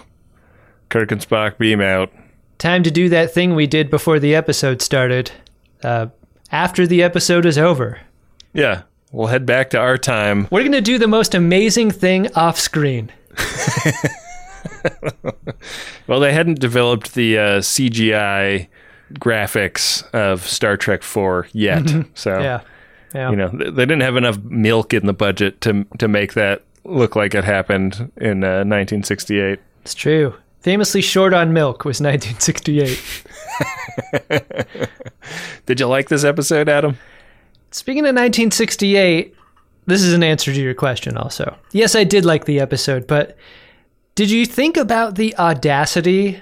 [0.89, 2.11] Kirk and Spock beam out.
[2.59, 5.33] Time to do that thing we did before the episode started.
[5.85, 6.07] Uh,
[6.51, 8.01] after the episode is over.
[8.53, 10.49] Yeah, we'll head back to our time.
[10.51, 13.11] We're going to do the most amazing thing off screen.
[16.07, 18.68] Well, they hadn't developed the uh, CGI
[19.14, 21.89] graphics of Star Trek 4 yet.
[22.14, 22.61] So, Yeah.
[23.14, 23.30] Yeah.
[23.30, 27.14] you know, they didn't have enough milk in the budget to to make that look
[27.14, 29.61] like it happened in uh, 1968.
[29.83, 30.35] It's true.
[30.63, 33.27] Famously short on milk was 1968.
[35.67, 36.97] Did you like this episode, Adam?
[37.73, 39.35] Speaking of 1968,
[39.87, 41.57] this is an answer to your question also.
[41.73, 43.37] Yes, I did like the episode, but
[44.15, 46.41] did you think about the audacity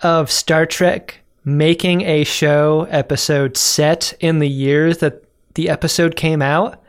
[0.00, 5.22] of Star Trek making a show episode set in the year that
[5.54, 6.82] the episode came out?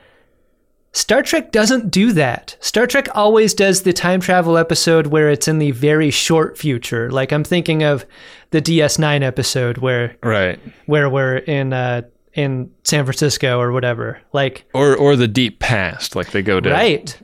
[0.98, 2.58] Star Trek doesn't do that.
[2.60, 7.12] Star Trek always does the time travel episode where it's in the very short future.
[7.12, 8.04] Like I'm thinking of
[8.50, 10.60] the DS9 episode where Right.
[10.88, 12.02] where we're in uh
[12.34, 14.20] in San Francisco or whatever.
[14.34, 17.16] Like Or or the deep past, like they go to Right.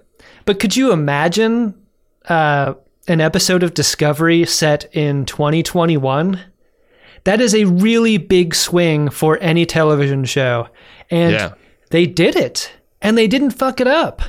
[0.46, 1.74] But could you imagine
[2.30, 2.76] uh,
[3.08, 6.40] an episode of Discovery set in 2021?
[7.24, 10.68] That is a really big swing for any television show.
[11.10, 11.54] And Yeah.
[11.90, 12.72] they did it.
[13.04, 14.22] And they didn't fuck it up.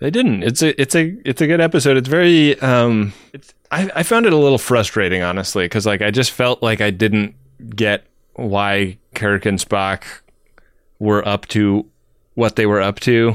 [0.00, 0.42] They didn't.
[0.42, 1.96] It's a it's a it's a good episode.
[1.98, 6.10] It's very um it's I, I found it a little frustrating honestly because like I
[6.10, 7.34] just felt like I didn't
[7.76, 10.02] get why Kirk and Spock
[10.98, 11.86] were up to
[12.34, 13.34] what they were up to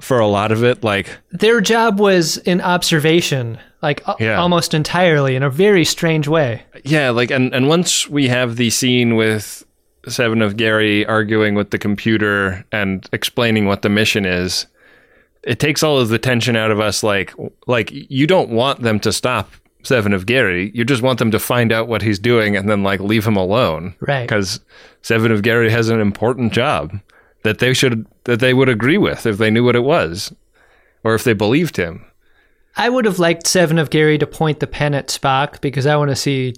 [0.00, 0.82] for a lot of it.
[0.82, 4.40] Like Their job was in observation, like Yeah.
[4.40, 6.62] almost entirely in a very strange way.
[6.84, 9.64] yeah, like and and once we have the scene with
[10.08, 14.66] Seven of Gary arguing with the computer and explaining what the mission is,
[15.42, 17.02] it takes all of the tension out of us.
[17.02, 17.32] Like
[17.66, 19.50] like you don't want them to stop
[19.82, 20.70] Seven of Gary.
[20.74, 23.36] You just want them to find out what he's doing and then like leave him
[23.36, 23.94] alone.
[24.00, 24.22] Right.
[24.22, 24.60] Because
[25.02, 26.98] Seven of Gary has an important job
[27.42, 30.32] that they should that they would agree with if they knew what it was,
[31.04, 32.04] or if they believed him.
[32.76, 35.96] I would have liked Seven of Gary to point the pen at Spock because I
[35.96, 36.54] want to see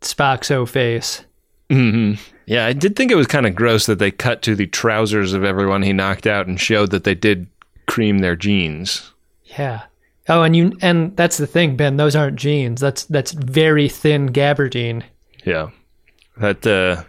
[0.00, 1.24] Spock's O face.
[1.70, 2.14] hmm
[2.48, 5.34] Yeah, I did think it was kind of gross that they cut to the trousers
[5.34, 7.46] of everyone he knocked out and showed that they did
[7.86, 9.12] cream their jeans.
[9.44, 9.82] Yeah.
[10.30, 11.98] Oh, and you and that's the thing, Ben.
[11.98, 12.80] Those aren't jeans.
[12.80, 15.02] That's that's very thin gabardine.
[15.44, 15.70] Yeah,
[16.38, 17.04] that uh,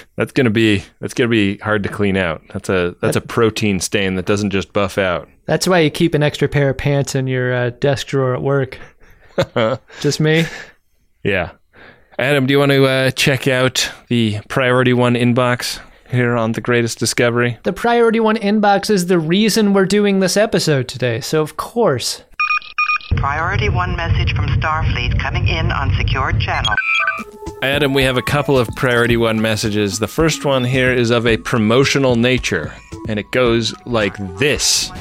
[0.16, 2.42] that's gonna be that's gonna be hard to clean out.
[2.52, 5.28] That's a that's a protein stain that doesn't just buff out.
[5.46, 8.42] That's why you keep an extra pair of pants in your uh, desk drawer at
[8.42, 8.78] work.
[10.00, 10.46] Just me.
[11.22, 11.50] Yeah,
[12.18, 16.60] Adam, do you want to uh, check out the priority one inbox here on the
[16.60, 17.58] Greatest Discovery?
[17.64, 21.20] The priority one inbox is the reason we're doing this episode today.
[21.20, 22.22] So of course.
[23.16, 26.74] Priority one message from Starfleet coming in on secured channel.
[27.62, 29.98] Adam, we have a couple of priority one messages.
[29.98, 32.72] The first one here is of a promotional nature,
[33.08, 34.92] and it goes like this.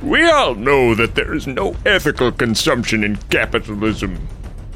[0.00, 4.18] We all know that there is no ethical consumption in capitalism.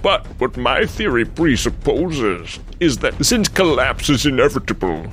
[0.03, 5.07] But what my theory presupposes is that since collapse is inevitable,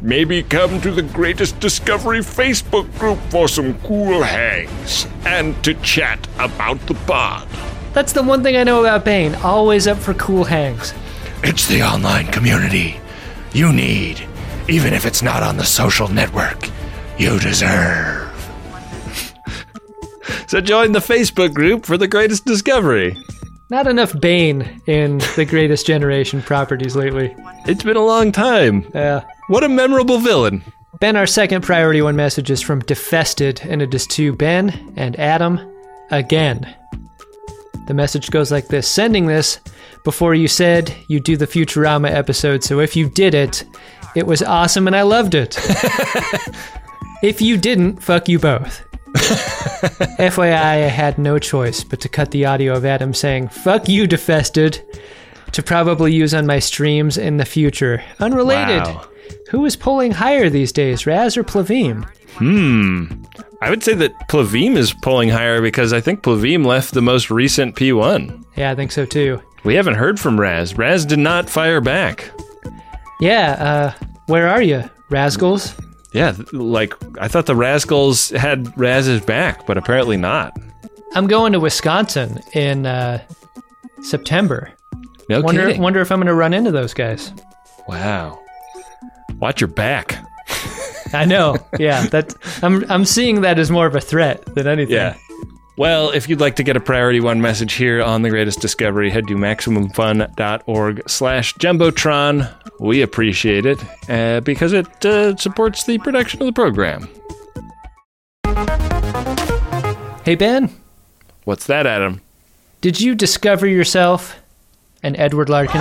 [0.00, 6.24] maybe come to the greatest discovery Facebook group for some cool hangs and to chat
[6.38, 7.48] about the pod.
[7.92, 9.34] That's the one thing I know about Bane.
[9.36, 10.94] Always up for cool hangs.
[11.42, 13.00] It's the online community
[13.52, 14.26] you need,
[14.68, 16.68] even if it's not on the social network
[17.18, 18.20] you deserve.
[20.46, 23.16] So join the Facebook group for the Greatest Discovery.
[23.70, 27.34] Not enough Bane in the Greatest Generation properties lately.
[27.66, 28.90] It's been a long time.
[28.94, 29.24] Yeah.
[29.48, 30.62] What a memorable villain.
[31.00, 35.18] Ben, our second priority one message is from Defested, and it is to Ben and
[35.18, 35.60] Adam
[36.10, 36.74] again.
[37.86, 39.60] The message goes like this Sending this
[40.04, 43.64] before you said you'd do the Futurama episode, so if you did it,
[44.14, 45.58] it was awesome and I loved it.
[47.22, 48.84] if you didn't, fuck you both.
[50.18, 54.06] FYI, I had no choice but to cut the audio of Adam saying, fuck you,
[54.06, 54.82] Defested,
[55.52, 58.02] to probably use on my streams in the future.
[58.18, 58.82] Unrelated.
[58.82, 59.08] Wow.
[59.50, 62.08] Who is pulling higher these days, Raz or Plavim?
[62.32, 63.06] Hmm.
[63.62, 67.30] I would say that Plavim is pulling higher because I think Plavim left the most
[67.30, 68.44] recent P1.
[68.56, 69.40] Yeah, I think so too.
[69.62, 70.76] We haven't heard from Raz.
[70.76, 72.30] Raz did not fire back.
[73.20, 75.74] Yeah, uh, where are you, Rascals?
[76.14, 80.56] Yeah, like I thought the Rascals had Raz's back, but apparently not.
[81.14, 83.20] I'm going to Wisconsin in uh,
[84.02, 84.72] September.
[85.28, 85.82] No wonder, kidding.
[85.82, 87.32] wonder if I'm going to run into those guys.
[87.88, 88.40] Wow.
[89.40, 90.16] Watch your back.
[91.12, 91.56] I know.
[91.78, 94.94] Yeah, that I'm I'm seeing that as more of a threat than anything.
[94.94, 95.16] Yeah.
[95.76, 99.10] Well, if you'd like to get a priority one message here on The Greatest Discovery,
[99.10, 102.54] head to MaximumFun.org slash Jumbotron.
[102.78, 107.08] We appreciate it uh, because it uh, supports the production of the program.
[110.24, 110.70] Hey Ben,
[111.44, 112.20] What's that, Adam?
[112.80, 114.40] did you discover yourself
[115.02, 115.80] an Edward Larkin?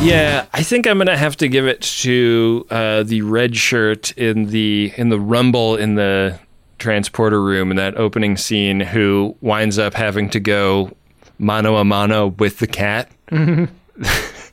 [0.00, 4.46] Yeah, I think I'm gonna have to give it to uh, the red shirt in
[4.46, 6.38] the in the rumble in the
[6.78, 10.92] transporter room in that opening scene, who winds up having to go
[11.38, 13.10] mano a mano with the cat.
[13.30, 13.68] Mhm.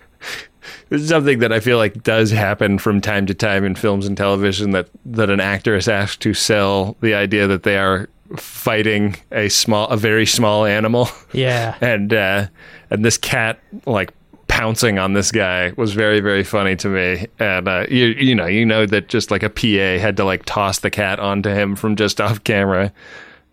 [0.90, 4.06] This is something that I feel like does happen from time to time in films
[4.06, 8.08] and television that that an actor is asked to sell the idea that they are
[8.38, 11.76] fighting a small a very small animal Yeah.
[11.82, 12.48] and uh
[12.92, 14.14] and this cat like
[14.56, 17.28] pouncing on this guy was very very funny to me.
[17.40, 20.46] And uh, you you know you know that just like a PA had to like
[20.46, 22.94] toss the cat onto him from just off camera.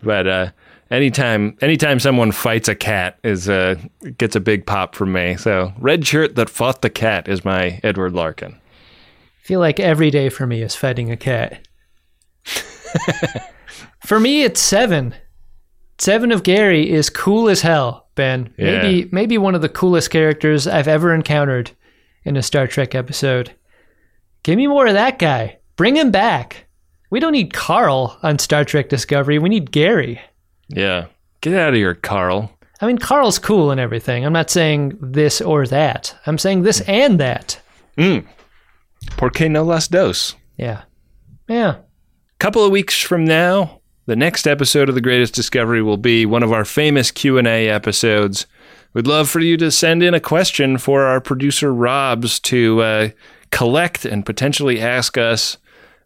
[0.01, 0.51] But uh
[0.89, 3.75] anytime anytime someone fights a cat is uh
[4.17, 5.35] gets a big pop from me.
[5.35, 8.53] So red shirt that fought the cat is my Edward Larkin.
[8.53, 11.67] I feel like every day for me is fighting a cat.
[14.05, 15.15] for me, it's seven.
[15.97, 18.53] Seven of Gary is cool as hell, Ben.
[18.57, 18.81] Yeah.
[18.81, 21.71] Maybe maybe one of the coolest characters I've ever encountered
[22.23, 23.51] in a Star Trek episode.
[24.43, 25.59] Give me more of that guy.
[25.75, 26.65] Bring him back.
[27.09, 29.39] We don't need Carl on Star Trek Discovery.
[29.39, 30.19] We need Gary.
[30.69, 31.05] yeah
[31.41, 32.49] get out of here Carl
[32.81, 34.25] I mean, Carl's cool and everything.
[34.25, 36.13] I'm not saying this or that.
[36.25, 37.61] I'm saying this and that.
[37.97, 38.25] mm.
[39.15, 40.81] Porque no las dos Yeah.
[41.47, 41.75] Yeah.
[42.39, 46.43] couple of weeks from now the next episode of the greatest discovery will be one
[46.43, 48.45] of our famous q&a episodes.
[48.93, 53.09] We'd love for you to send in a question for our producer robs to uh,
[53.51, 55.57] collect and potentially ask us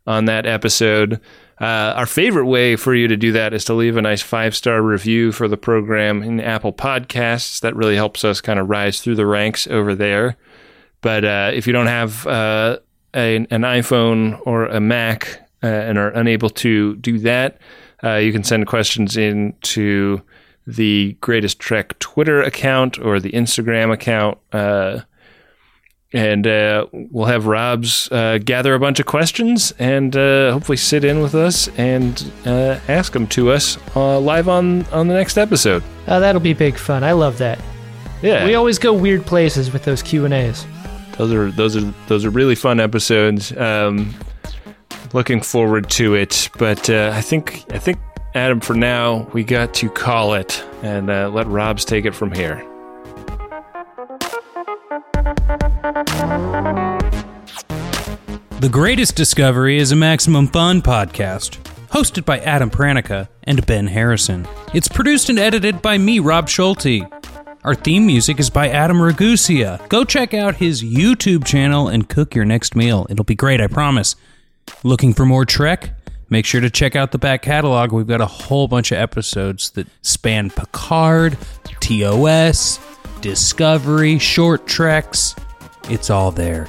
[0.06, 1.20] on that episode.
[1.60, 4.56] Uh, our favorite way for you to do that is to leave a nice five
[4.56, 7.60] star review for the program in apple podcasts.
[7.62, 10.38] That really helps us kind of rise through the ranks over there.
[11.02, 12.78] But uh, if you don't have uh,
[13.16, 17.60] a, an iPhone or a Mac uh, and are unable to do that,
[18.04, 20.22] uh, you can send questions in to
[20.66, 24.38] the Greatest Trek Twitter account or the Instagram account.
[24.52, 25.02] Uh,
[26.14, 31.04] and uh, we'll have Rob's uh, gather a bunch of questions and uh, hopefully sit
[31.04, 35.38] in with us and uh, ask them to us uh, live on, on the next
[35.38, 35.84] episode.
[36.08, 37.04] Oh, that'll be big fun.
[37.04, 37.60] I love that.
[38.22, 38.46] Yeah.
[38.46, 40.66] We always go weird places with those Q and A's.
[41.18, 43.56] those are those are those are really fun episodes.
[43.58, 44.16] Um,
[45.14, 48.00] looking forward to it, but uh, I think I think
[48.36, 52.32] Adam, for now, we got to call it and uh, let Robs take it from
[52.32, 52.64] here.
[58.60, 61.58] The Greatest Discovery is a Maximum Fun podcast,
[61.90, 64.48] hosted by Adam Pranica and Ben Harrison.
[64.74, 67.04] It's produced and edited by me, Rob Schulte.
[67.64, 69.88] Our theme music is by Adam Ragusea.
[69.90, 73.08] Go check out his YouTube channel and cook your next meal.
[73.10, 74.16] It'll be great, I promise.
[74.84, 75.92] Looking for more Trek?
[76.30, 77.92] Make sure to check out the back catalog.
[77.92, 81.38] We've got a whole bunch of episodes that span Picard,
[81.80, 82.80] TOS,
[83.22, 85.36] Discovery, short treks.
[85.90, 86.68] It's all there.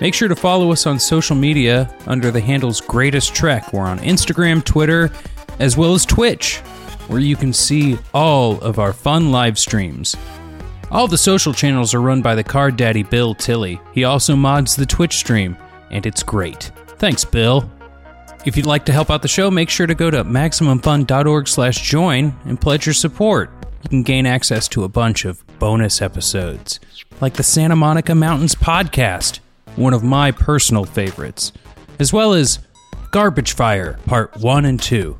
[0.00, 3.72] Make sure to follow us on social media under the handles Greatest Trek.
[3.72, 5.10] We're on Instagram, Twitter,
[5.58, 6.58] as well as Twitch,
[7.08, 10.16] where you can see all of our fun live streams.
[10.90, 13.80] All the social channels are run by the card daddy Bill Tilly.
[13.92, 15.56] He also mods the Twitch stream,
[15.90, 16.70] and it's great.
[16.98, 17.70] Thanks, Bill.
[18.44, 22.60] If you'd like to help out the show, make sure to go to maximumfun.org/join and
[22.60, 23.50] pledge your support.
[23.82, 26.80] You can gain access to a bunch of bonus episodes,
[27.20, 29.40] like the Santa Monica Mountains podcast,
[29.76, 31.52] one of my personal favorites,
[31.98, 32.58] as well as
[33.10, 35.18] Garbage Fire Part 1 and 2.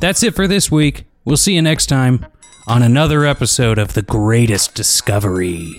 [0.00, 1.04] That's it for this week.
[1.24, 2.26] We'll see you next time
[2.66, 5.78] on another episode of The Greatest Discovery.